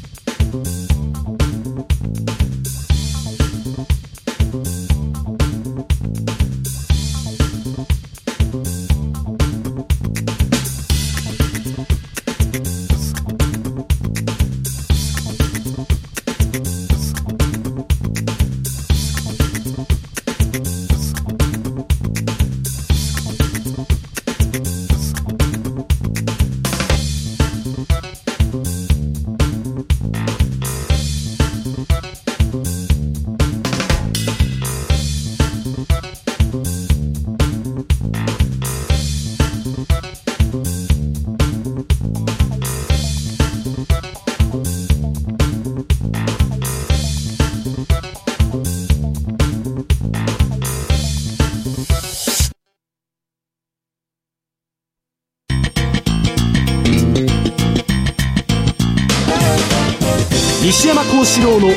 [61.40, 61.68] 山幸四郎の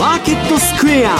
[0.00, 1.16] マーケットスクエア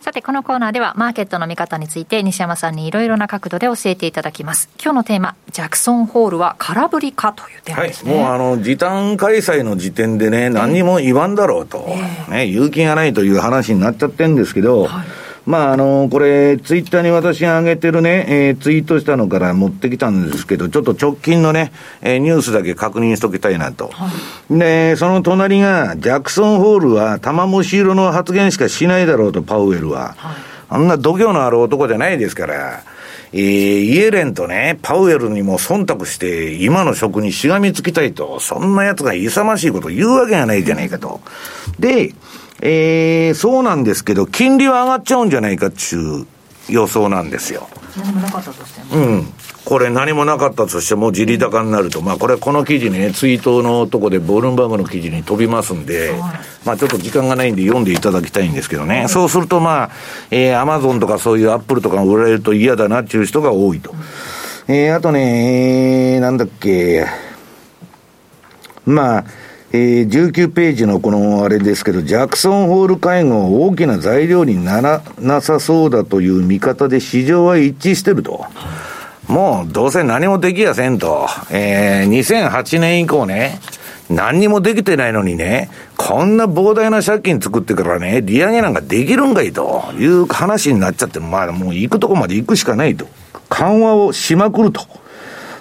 [0.00, 4.70] さて、このコーナーではマーケットの見方について西山さんにいろいろな角度で教えていただきます。
[4.82, 8.14] 今日のテーマ、ジャクソンホールは空振りかというテーマですね。
[8.14, 21.72] はい、もうあの、時短開催の時点でね、何にも言わんだろうと、えー、ね、勇気がないという話になっちゃってるんですけど、はいまあ、あの、これ、ツイッターに私が上げてるね、えー、ツイートしたのから持ってきたんですけど、ちょっと直近のね、
[22.02, 23.88] えー、ニュースだけ確認しときたいなと。
[23.88, 24.10] は
[24.50, 30.14] い、で、その隣が、ジャクソンホールは玉虫色の発言しかしないだろうと、パウエルは。
[30.18, 30.36] はい、
[30.68, 32.82] あんな度胸のある男じゃないですから。
[33.32, 41.22] えー、イエレンとね、パウエルにも忖度して、今の職にしがみつきたいと、そんな奴が勇ましいこと言うわけがないじゃないかと。
[41.78, 42.12] で、
[42.60, 46.26] えー、そうなんですけど、金利は上がっちゃうんじゃないかっていう
[46.68, 47.68] 予想なんですよ。
[47.96, 49.06] 何もなかったとしても。
[49.06, 49.32] うん。
[49.64, 56.20] これ何もなかったとしても、自利高になると、まあ、これ、この記事にね、ツイートのとこで、ボルンバーグの記事に飛びますんで、はい、
[56.64, 59.90] まあ、ちょっと時間がないんで読んでいただきたいんですけどね、はい、そうすると、まあ、
[60.30, 63.90] えー、アマゾンとかそういうアップルとか売られると嫌だなっていう人が多いと。
[63.90, 67.06] うん、えー、あとね、えー、なんだっけ、
[68.86, 69.24] まあ、
[69.70, 78.46] えー、19ページのこのあれですけど、ジャクソンホール会合大きな材料にならなさそうだという見方で市場は一致してると。
[79.28, 81.28] もうどうせ何もできやせんと。
[81.50, 83.60] えー、2008年以降ね、
[84.08, 93.06] 何にもできてないのにね、こんな膨大な借金作ってからね、利上げなんかできるんかいという話になっちゃって、まあもう行くとこまで行くしかないと。
[93.50, 94.80] 緩和をしまくると。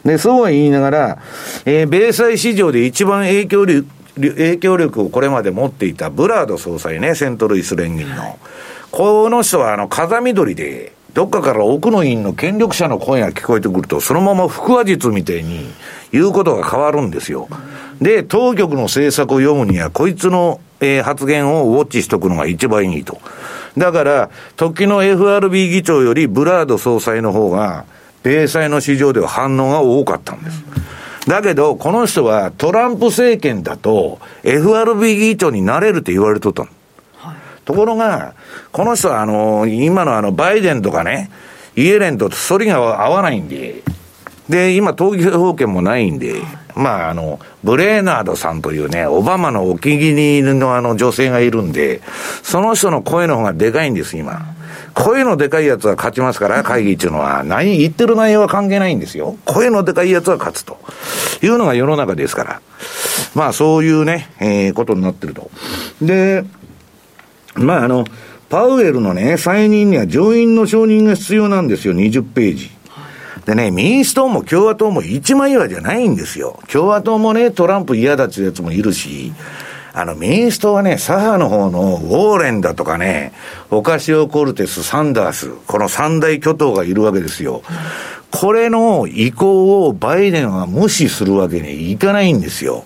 [0.05, 1.17] で、そうは言いながら、
[1.65, 3.85] えー、米債市場で一番影響力、
[4.19, 8.21] 影響力をこれまで持っていたブラード総裁ね、セントルイス連銀の。
[8.21, 8.35] はい、
[8.91, 15.67] この人はあの、風見鶏で、どっかから奥の院の権力者の声が聞こえてくると、そのまま腹話術みたいに
[16.11, 17.47] 言うことが変わるんですよ。
[18.01, 23.19] で、当局の政策を読むには、こいつの、えー、発言をウォッチしとくのが一番いいと。
[23.77, 27.85] だから、時の FRB 議長よりブラード総裁の方が、
[28.23, 30.63] 米債の市場では反応が多かったんです。
[31.27, 36.69] だけど、この人はトランプ政権だと FRB 議長になれるって言われとったの。
[37.17, 38.33] はい、ところが、
[38.71, 41.29] この人はあの、今のあの、バイデンとかね、
[41.75, 43.83] イエレンと反りが合わないんで、
[44.49, 46.41] で、今、投票権もないんで、
[46.75, 52.01] まあ、あの、ブレーナードさんというね、オバマのお気に入りのあの女性がいるんで、
[52.43, 54.55] その人の声の方がでかいんです、今。
[54.93, 59.37] 声のでかいやつは勝ちますから、会議っていうのは、何言ってる内容は関係ないんですよ。
[59.45, 60.79] 声のでかいやつは勝つと。
[61.41, 62.61] いうのが世の中ですから。
[63.35, 65.51] まあ、そういうね、えー、ことになってると。
[66.01, 66.43] で、
[67.55, 68.05] まあ、あの、
[68.49, 72.71] パウエルのね、再任には上院の承認が必要なんですよ、20ページ。
[73.47, 76.59] でね、民主党も共和党も一枚岩じゃないんですよ。
[76.69, 79.31] 共和党もね、トランプ嫌だっていうやつもいるし、
[79.93, 83.31] あの、民主党はね、左派の方のウォーレンだとかね、
[83.71, 87.61] オカシオ・コルテス、サンダース、この三大巨頭がいるわけですよ。
[88.33, 92.83] これの意向をバイデンは無視するわけにいかないんですよ。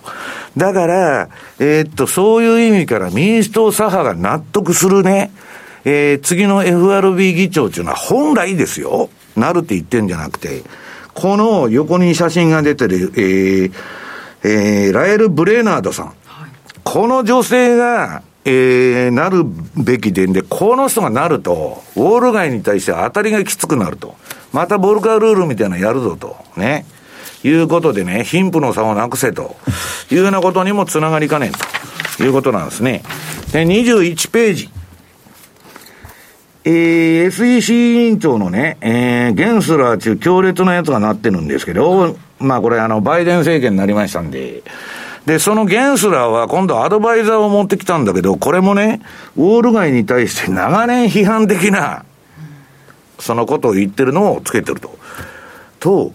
[0.56, 5.32] だから、えー、っと、そういう意味から民主党左派が納得するね、
[5.84, 9.10] えー、次の FRB 議長っていうのは本来ですよ。
[9.36, 10.62] なるって言ってんじゃなくて、
[11.14, 13.72] この横に写真が出てる、えー、
[14.44, 16.14] えー、ラエル・ブレーナードさん。
[16.84, 19.44] この女性が、えー、なる
[19.76, 24.16] べき点で、この人がなると、ウォール街に対して当たりがきつくなると。
[24.52, 26.36] またボルカールールみたいなのやるぞと。
[26.56, 26.84] ね。
[27.44, 29.56] いうことでね、貧富の差をなくせと。
[30.10, 31.52] いうようなことにもつながりかねん
[32.16, 33.02] ということなんですね。
[33.52, 34.70] で、21ページ。
[36.64, 44.62] えー、SEC 委員長のね、えー、ゲンスラー中強烈なやつがなってるんですけど、まあこれあの、バイデン政権になりましたんで、
[45.26, 49.00] で、そのゲンスラーは今度アドバイザーを持ってきたんだけど、これもね、
[49.36, 52.04] ウォール街に対して長年批判的な、
[53.18, 54.98] そのことを言ってるのをつけてると。
[55.80, 56.12] と、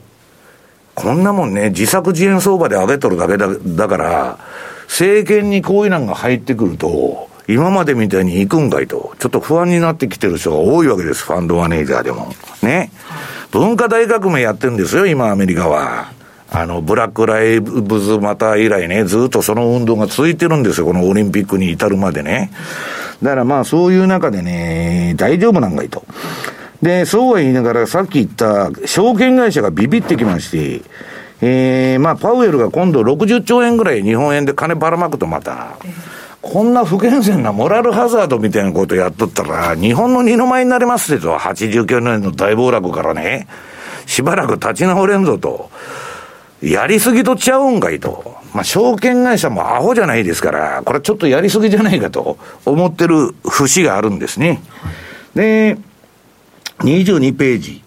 [0.95, 4.39] こんなもんね、自作自演相場で上げとるだけだだから、
[4.88, 12.34] 政権にこういうのが入ってくると、今までみたいに行くんかいと、ちょっと不安になってきてる人が多いわけです、ファンドマネージャーでも。
[12.62, 12.91] ね。
[13.52, 16.12] 文化大革命やってるんですよ、今アメリカは。
[16.52, 22.52] あの、ブラックライブズまた以来ね、ずっとその運動が続いてるんですよ、このオリンピックに至るまでね。
[23.22, 26.04] だからまあそういう中でね、大丈夫なんかいと。
[26.82, 30.82] で、そうは言いながらさっき言った証券会社がビビってきまして、
[31.41, 35.78] えー、まあパウエルが今度60兆円ぐらい日本円で金ばらまくとまた、
[36.42, 43.48] こんな不健全なモラルハザードみたいなことやっとったら、日本の二の舞になりますってと、89年の大暴落からね、
[44.06, 45.70] しばらく立ち直れんぞと。
[46.62, 48.36] やりすぎとちゃうんかいと。
[48.54, 54.62] まあ、証券会社もアホじゃないですから、これちょっとやりすぎじゃないかと思ってる節があるんですね。
[55.36, 55.78] で、
[56.80, 57.84] 22ページ。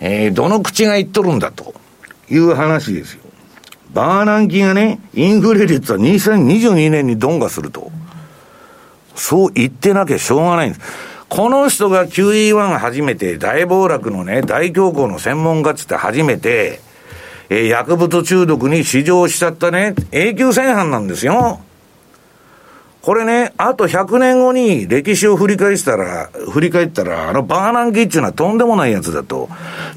[0.00, 1.74] えー、どの口が言っとるんだと
[2.28, 3.21] いう話ですよ。
[3.92, 7.90] バーナンキがね、インフレ率は2022年に鈍化すると。
[9.14, 11.12] そう言ってなきゃしょうがないんです。
[11.28, 16.80] この人が QE1 初めて、大暴落のね、大恐慌の専門家つって初めて、
[17.48, 21.60] えー、薬物中毒に試乗しちゃったね、永久戦犯なんですよ。
[23.02, 29.48] これね、あと100年後に歴史を振り返ったら、振り返ったら、あのバーナンキっていうのはとんでもないやつだと。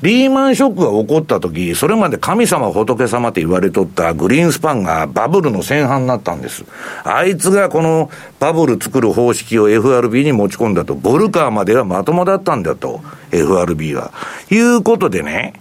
[0.01, 6.65] リーマンショックが起こった時、それまで神様仏様って言われとったグリーンスパンがバブルの戦犯になったんです。
[7.03, 13.01] あいつがこのバブル作る方式を FRB に持ち込んだと、ボルカーまではまともだったんだと、
[13.31, 14.13] FRB は。
[14.49, 15.53] いうことでね、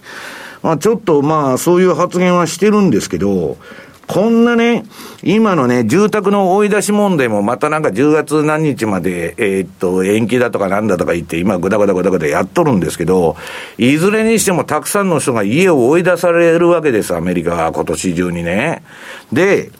[0.63, 3.57] まあちょっとまあそういう発言はしてるんですけど、
[4.07, 4.83] こんなね、
[5.23, 13.35] 今のね、住宅の追い出し問題もまたなんか10月何日まで、えー、っと、延期だとかなんだとか言って、今ぐだぐだぐだぐだやっとるんですけど、
[13.77, 18.83] いずれにしてもたくさんの人が家を追い出されるわけです、アメリカは今年中にね。
[19.33, 19.71] で、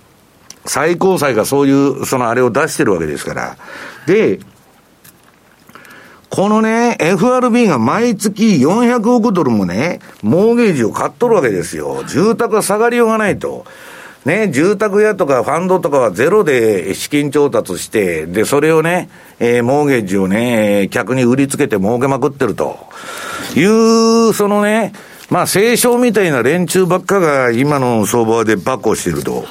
[0.65, 3.57] 最高裁がそういう、そのあれを出してるわけですから。
[4.07, 4.39] で、
[6.31, 12.03] このね、FRB が毎月400億ドルもね、モーゲージを買っとるわけですよ。
[12.07, 13.65] 住宅は下がりようがないと。
[14.25, 19.07] ね、住宅屋とかファンドとかはゼロで資金調達して、で、それをね、
[19.39, 22.79] えー、モーゲージをね、客に売りつけて儲けまくってると
[23.55, 24.93] いう、そのね、
[25.29, 29.45] まあ、清少みたいな連中ばっかが今の相場でバッコしてると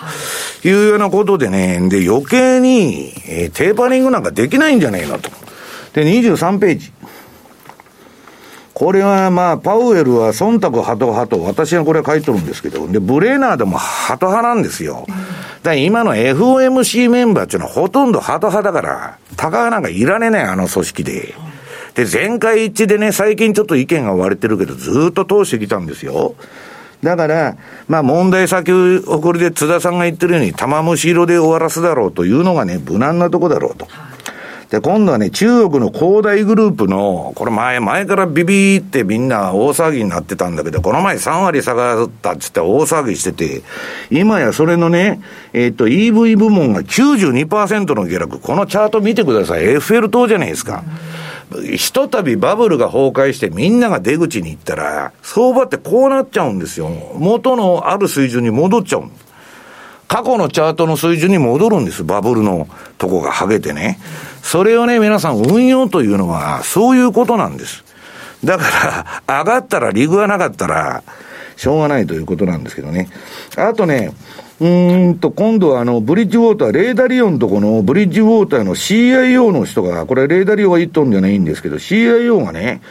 [0.64, 5.30] いうようなことでね、で、余計に、えー、テーパリングなんかできないんじゃねえのと。
[5.92, 6.92] で、23ページ。
[8.74, 15.06] これはまあ、パウエルは忖度ハト派と、私はこれ書いてるんですけど、で、ブレーナーでもハト派なんですよ。
[15.62, 21.34] だ今の FOMC メンバーっていうのはほとんどハト派だから、タカなんかいらねえねあの組織で。
[21.94, 26.34] で、全会一致でね、最近ちょっと意見が割れてるけど、ずっと通してきたんですよ。
[27.04, 27.56] だから、
[27.86, 33.86] まあ問題先送りで津田さんが言ってるように、玉虫色で終わらすだろうというのがね、無難なとこだろうと。
[34.74, 43.62] で、今度はね、中国の恒大グループの、これ前、前からビビってみんな大騒ぎになってたんだけど、この前3割下がったっつって大騒ぎしてて、
[44.10, 45.20] 今やそれのね、
[45.52, 49.64] えっ、と、EV 部門が92%の下落、このチャート見てください。
[49.64, 50.82] エッフェル塔じゃないですか。
[51.76, 56.88] ひとたびバブルが崩壊してみんなが出口に行ったら、相場ってこうなっちゃうんですよ。
[57.14, 59.04] 元のある水準に戻っちゃう。
[60.08, 62.04] 過去のチャートの水準に戻るんです。
[62.04, 62.68] バブルの
[62.98, 63.98] とこが剥げてね。
[64.45, 67.82] それをね、皆さん運用というのは、そういうことなんです。
[68.45, 71.03] だから、上がったら、リグがなかったら、
[71.57, 73.09] しょうがないということなんですけどね。
[73.57, 74.12] あとね、
[74.61, 82.82] うんと、今度はあの、ブリッジウォーター、レーダリオンとこのブリッジウォーターの CIO の人が、これレーダリオンが言っとんじゃないんですけど、CIO がね、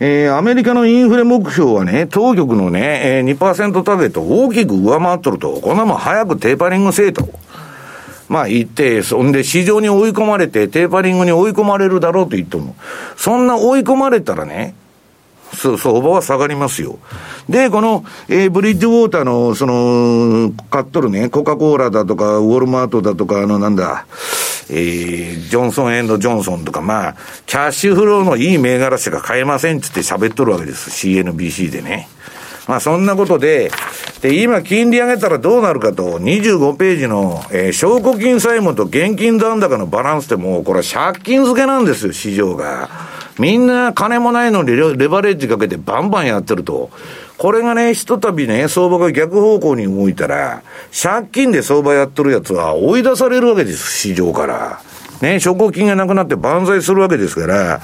[0.00, 7.28] えー、アメリカのインフレ目標はね、当局のね、えー、2%ターゲットを大きく上回っとると、こんなもん早くテーパリングせえと。
[8.28, 12.76] まあ言って、そんで市場に追い込まれて、テーパリングに追い込まれるだろうと言っても、
[13.16, 14.74] そんな追い込まれたらね、
[15.54, 16.98] そう相場は下がりますよ。
[17.48, 24.06] で、この、えー、ブリッジウォーターの、その、買っとるね、コカ・コーラだとか、ウォルマートだとか、あの、なんだ、
[24.70, 27.16] えー、ジョンソン・エンド・ジョンソンとか、まあ、
[27.46, 30.90] キャッシュフローのいい銘柄しか買えませんっつって喋っとるわけです。
[30.90, 32.08] CNBC でね。
[32.68, 33.70] まあそんなことで、
[34.20, 42.90] で、今金利上げたらどうなるかと、25ページの、えー、証拠金債務と現金残高のバランスでもう、これは借金付けなんですよ、市場が。
[43.38, 46.90] みんな金もないのにレバレッジかけてバンバンやってると。
[47.38, 50.62] これがね、ひとたびね、相場が逆方向に動いたら、
[50.92, 54.80] 借金で相場やってるやつは追い出されるわけです、市場から。
[55.22, 57.80] ね、証拠金がなくなって万歳するわけですから、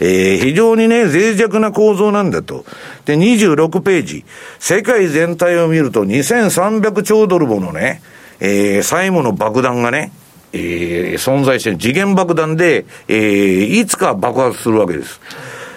[0.00, 2.64] えー、非常にね、脆弱な構造なんだと。
[3.04, 4.24] で、26ページ。
[4.58, 8.02] 世界全体を見ると2300兆ドルものね、
[8.40, 10.12] えー、債務の爆弾がね、
[10.52, 15.20] えー、存在してる次元爆弾で、えー、いつか爆発するわけです。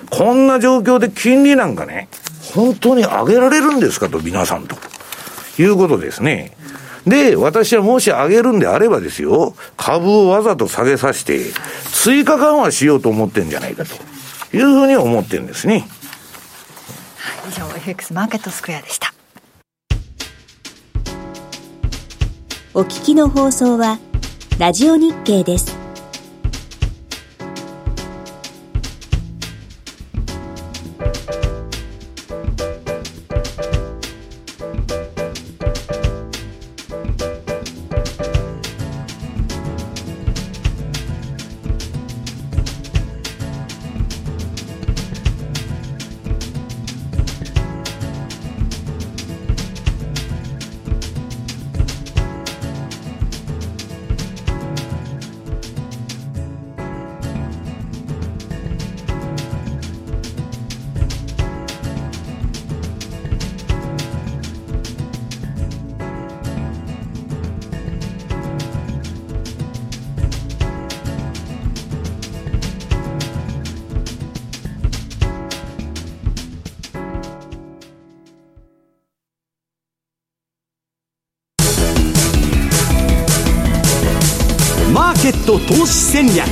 [0.10, 2.08] こんな状況で金利なんかね、
[2.54, 4.76] 本当に上げられるんですかと、皆さんと。
[5.62, 6.52] いうことですね。
[7.06, 11.40] で、私はもし上げるんであればですよ、株をわざと下げさせて、
[11.94, 13.96] 追加緩和しようと思ってんじゃないかと
[14.54, 15.88] いうふうに思ってるんですね。
[17.48, 19.14] 以上、FX マーケットスクエアでした。
[22.74, 24.00] お聞きの放送は、
[24.60, 25.87] ラジオ日経です。
[85.68, 86.48] 投資戦略。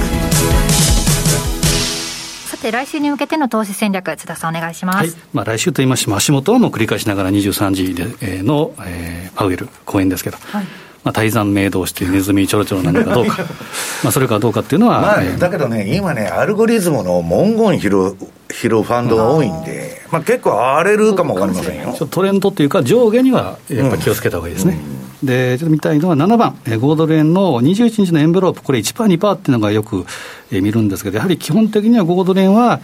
[2.47, 10.65] さて来週に向けての投資戦略津田さんお願いします、はい、まあ、来週と言いましても足元はもう繰り返しながら23時での、えー、パウエル講演ですけど、はい。
[11.05, 13.43] まあ、大山明動してネズミちょろちょろなのかどうか。
[14.03, 18.17] まあそれかどうかっていうのは、まあ、だけどね今ねアルゴリズムの文言拾う
[18.51, 21.95] 拾うファンドが多いんで、まあ、結構荒れるかもわかりませんよ。
[22.09, 26.57] トレンドっていうか上下にはやっぱり気をつけた方がいいですね、うん、でちょっと見たいのは7番。
[26.65, 28.61] 5ドル円の21日のエンベロープ。
[28.61, 30.05] これ 1%2% っていうのがよく
[30.51, 32.81] 見るんですけどやはり基本的には5ドル円は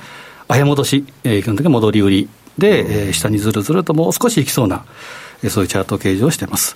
[0.47, 2.29] 早戻し、基本的に戻り売り。
[2.57, 4.83] で、え、下にずるずるともう少しいきそうな
[5.43, 6.75] えそういうチャート形状をしています。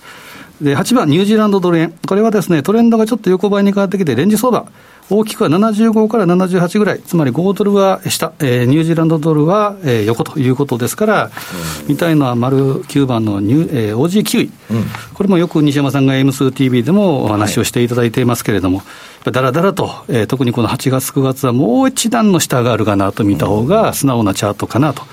[0.60, 1.92] で、8番、ニュージーランドドル円。
[2.06, 4.66] これはですね、トレンドがちょっと横ばいに変わってきて、レンジ相場。
[5.08, 11.30] 大きくは75から78ぐらい、つまり5ドルは下、えー、ニュージーランドドルは、えー、横ということですから、
[11.84, 14.52] うん、見たいのは丸9番のニュ、えー、OG キウイ、うん、
[15.14, 18.84] これもよく西山さんが M2TV でもお話をしていただいていますけれども、は
[19.28, 25.04] い、だらだらと、えー、特にこの8月、9月はもう一段の下があるかなと見た方が、素直なチャートかなと。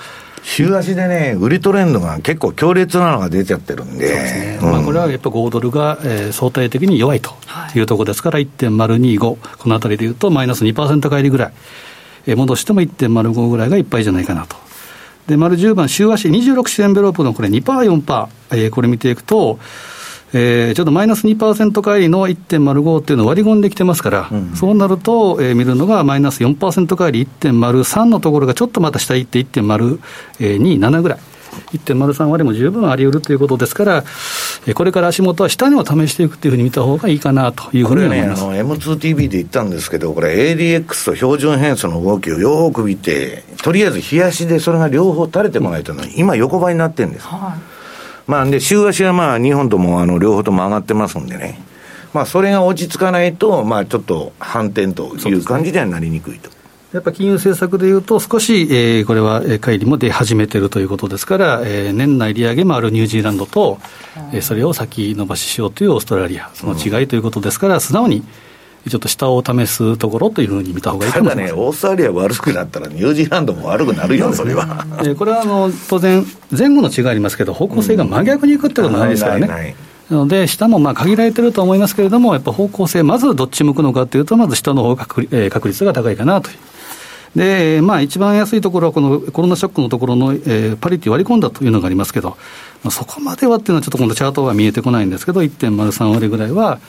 [0.44, 7.32] 週足でね、売りトレンドが結構強烈なのが出ちゃってるんで、ねうん、まあ、これはやっぱ5ドルが、えー、相対的に弱いと。
[7.76, 7.80] い。
[7.80, 9.39] うところですから、1.025、こ
[9.70, 11.54] のあたりでいうと、マイナス2%返りぐらい、
[12.28, 14.58] えー、戻しても1.05ぐらいがいっぱいじゃないかなと。
[15.28, 19.60] で、丸10番、週足26種エンベロープのこれ2%、4%、えー、これ見ていくと、
[20.34, 31.19] えー、ちょっとマイナス2%返りの1.05っていうのを割り込んできてますから、うん、そうなると、えー、見るのがマイナス4%返り1.03のところがちょっとまた下行って1.027ぐらい。
[31.71, 34.03] 1.03割も十分あり得るということですから、
[34.73, 38.43] これから足元は下値を試していくというふうに見た方がいいかなというふうに思います。
[38.43, 47.27] これね、M2TV で言ったんですけど、これ ADX と標準偏差の動きをよく見て、とりあえず冷やしでそれが両方垂れてもらえたのに、今横ばいになってるんです。
[47.27, 47.72] はい
[48.28, 51.59] まあ、で、週足はまあ、日本とも、あの、両方とも上がってますんでね。
[52.13, 56.49] まあ、それが落ち着かないと、まあ、ちょっと反転という感じではなりにくいと。
[56.93, 63.80] やっぱ金融政策でいうと、少し、えー、これは乖離も出始めているということですから、えー、年内利上げもあるニュージーランドと、
[64.32, 68.24] えー、それを先延ばししようというオーストラリア、その違いということですから、素直に
[68.89, 74.86] ちょっと下を試すところというふうに見たほうがいいかもしれませんただね、オーストラリア悪くなったら、ニュージーランドも悪くなるよ、それは。
[75.05, 79.75] えこれはあの当然、前後の違いありますけど、方向性が真逆にいくってことはないですからね。
[80.09, 86.57] なので、下もまあ限られてると思いますけれども、やっぱ方向性、まずどっち向くのかというと、まず下の方が確,、えー、確率が高いかなという。
[87.36, 92.38] で、まあ、一番安いところは、このコロナショックのところの、えー、パリティ割り込んだというのがありますけど、
[92.84, 96.79] まあ、そこまではっていうのは、ちょっと今度、チャートは見えてこないんですけど、1.03割ぐらいは、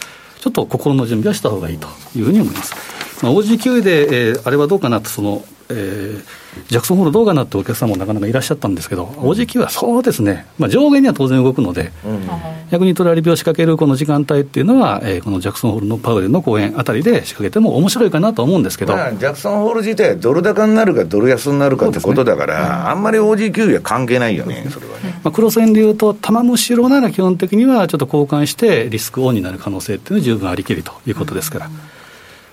[0.41, 2.75] ちょっと心の準備はした方がいいというふうに思います。
[3.23, 6.25] まあ、OG9 で、えー、あれはどうかなと、その、えー、
[6.69, 12.29] ジャクソンホールどうかなってお客さんもなかなかいらっしゃったんですけど、OG9 はそうですね、まあ、上下には当然動くので、うん、
[12.71, 25.21] 逆にトラリピを仕掛けるこの時間帯っていうのは、えー、このジャクソンホールのパウエルの講演あたりで仕掛けても面白いかなと思うんですけど、まあ、ジャクソンホール自体、ドル高になるか、ドル安になるかってことだから、ねうん、あんまり OG9 は関係ないよね、それはね。
[25.23, 31.67] まあ、黒線でいうと、玉むしろなら基本的にはちょっと交換して、リスクオンになる可能性っていうのは十分ありきりということですから。
[31.67, 31.94] うん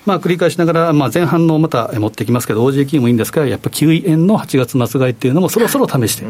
[0.06, 6.26] まあ、繰り返しながら、まあ、前半のまた持ってきますけど、OG 金もいいんですが、やっぱ9円の8月末買いっていうのも、そろそろ試して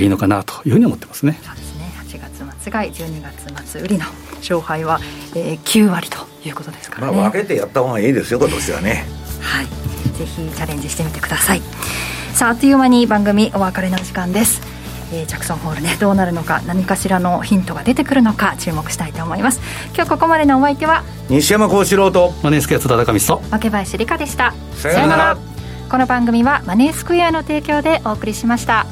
[0.00, 1.38] いいのかなというふうに思ってますね。
[1.42, 4.04] そうですね8月末買い、12月末売りの
[4.38, 5.00] 勝敗は、
[5.34, 7.16] えー、9割ということですからね。
[7.16, 9.06] まあ、分けてやった方がいいですよ、今年はね。
[9.40, 11.62] はい、ぜひチャレンジしてみてください。
[12.34, 14.79] さあ、あっという間に番組お別れの時間です。
[15.12, 19.60] えー、ジャクソンホールねどうなるのか何かしらのヒントが出てくるのか注目したいと思います。
[19.94, 24.54] 今日ここまでのお相手は西山幸四郎とマネースクエア津田高見と若林理香でした。
[24.74, 25.50] さよなら。
[25.90, 28.86] この番組はマネースクエアの提供でお送りしました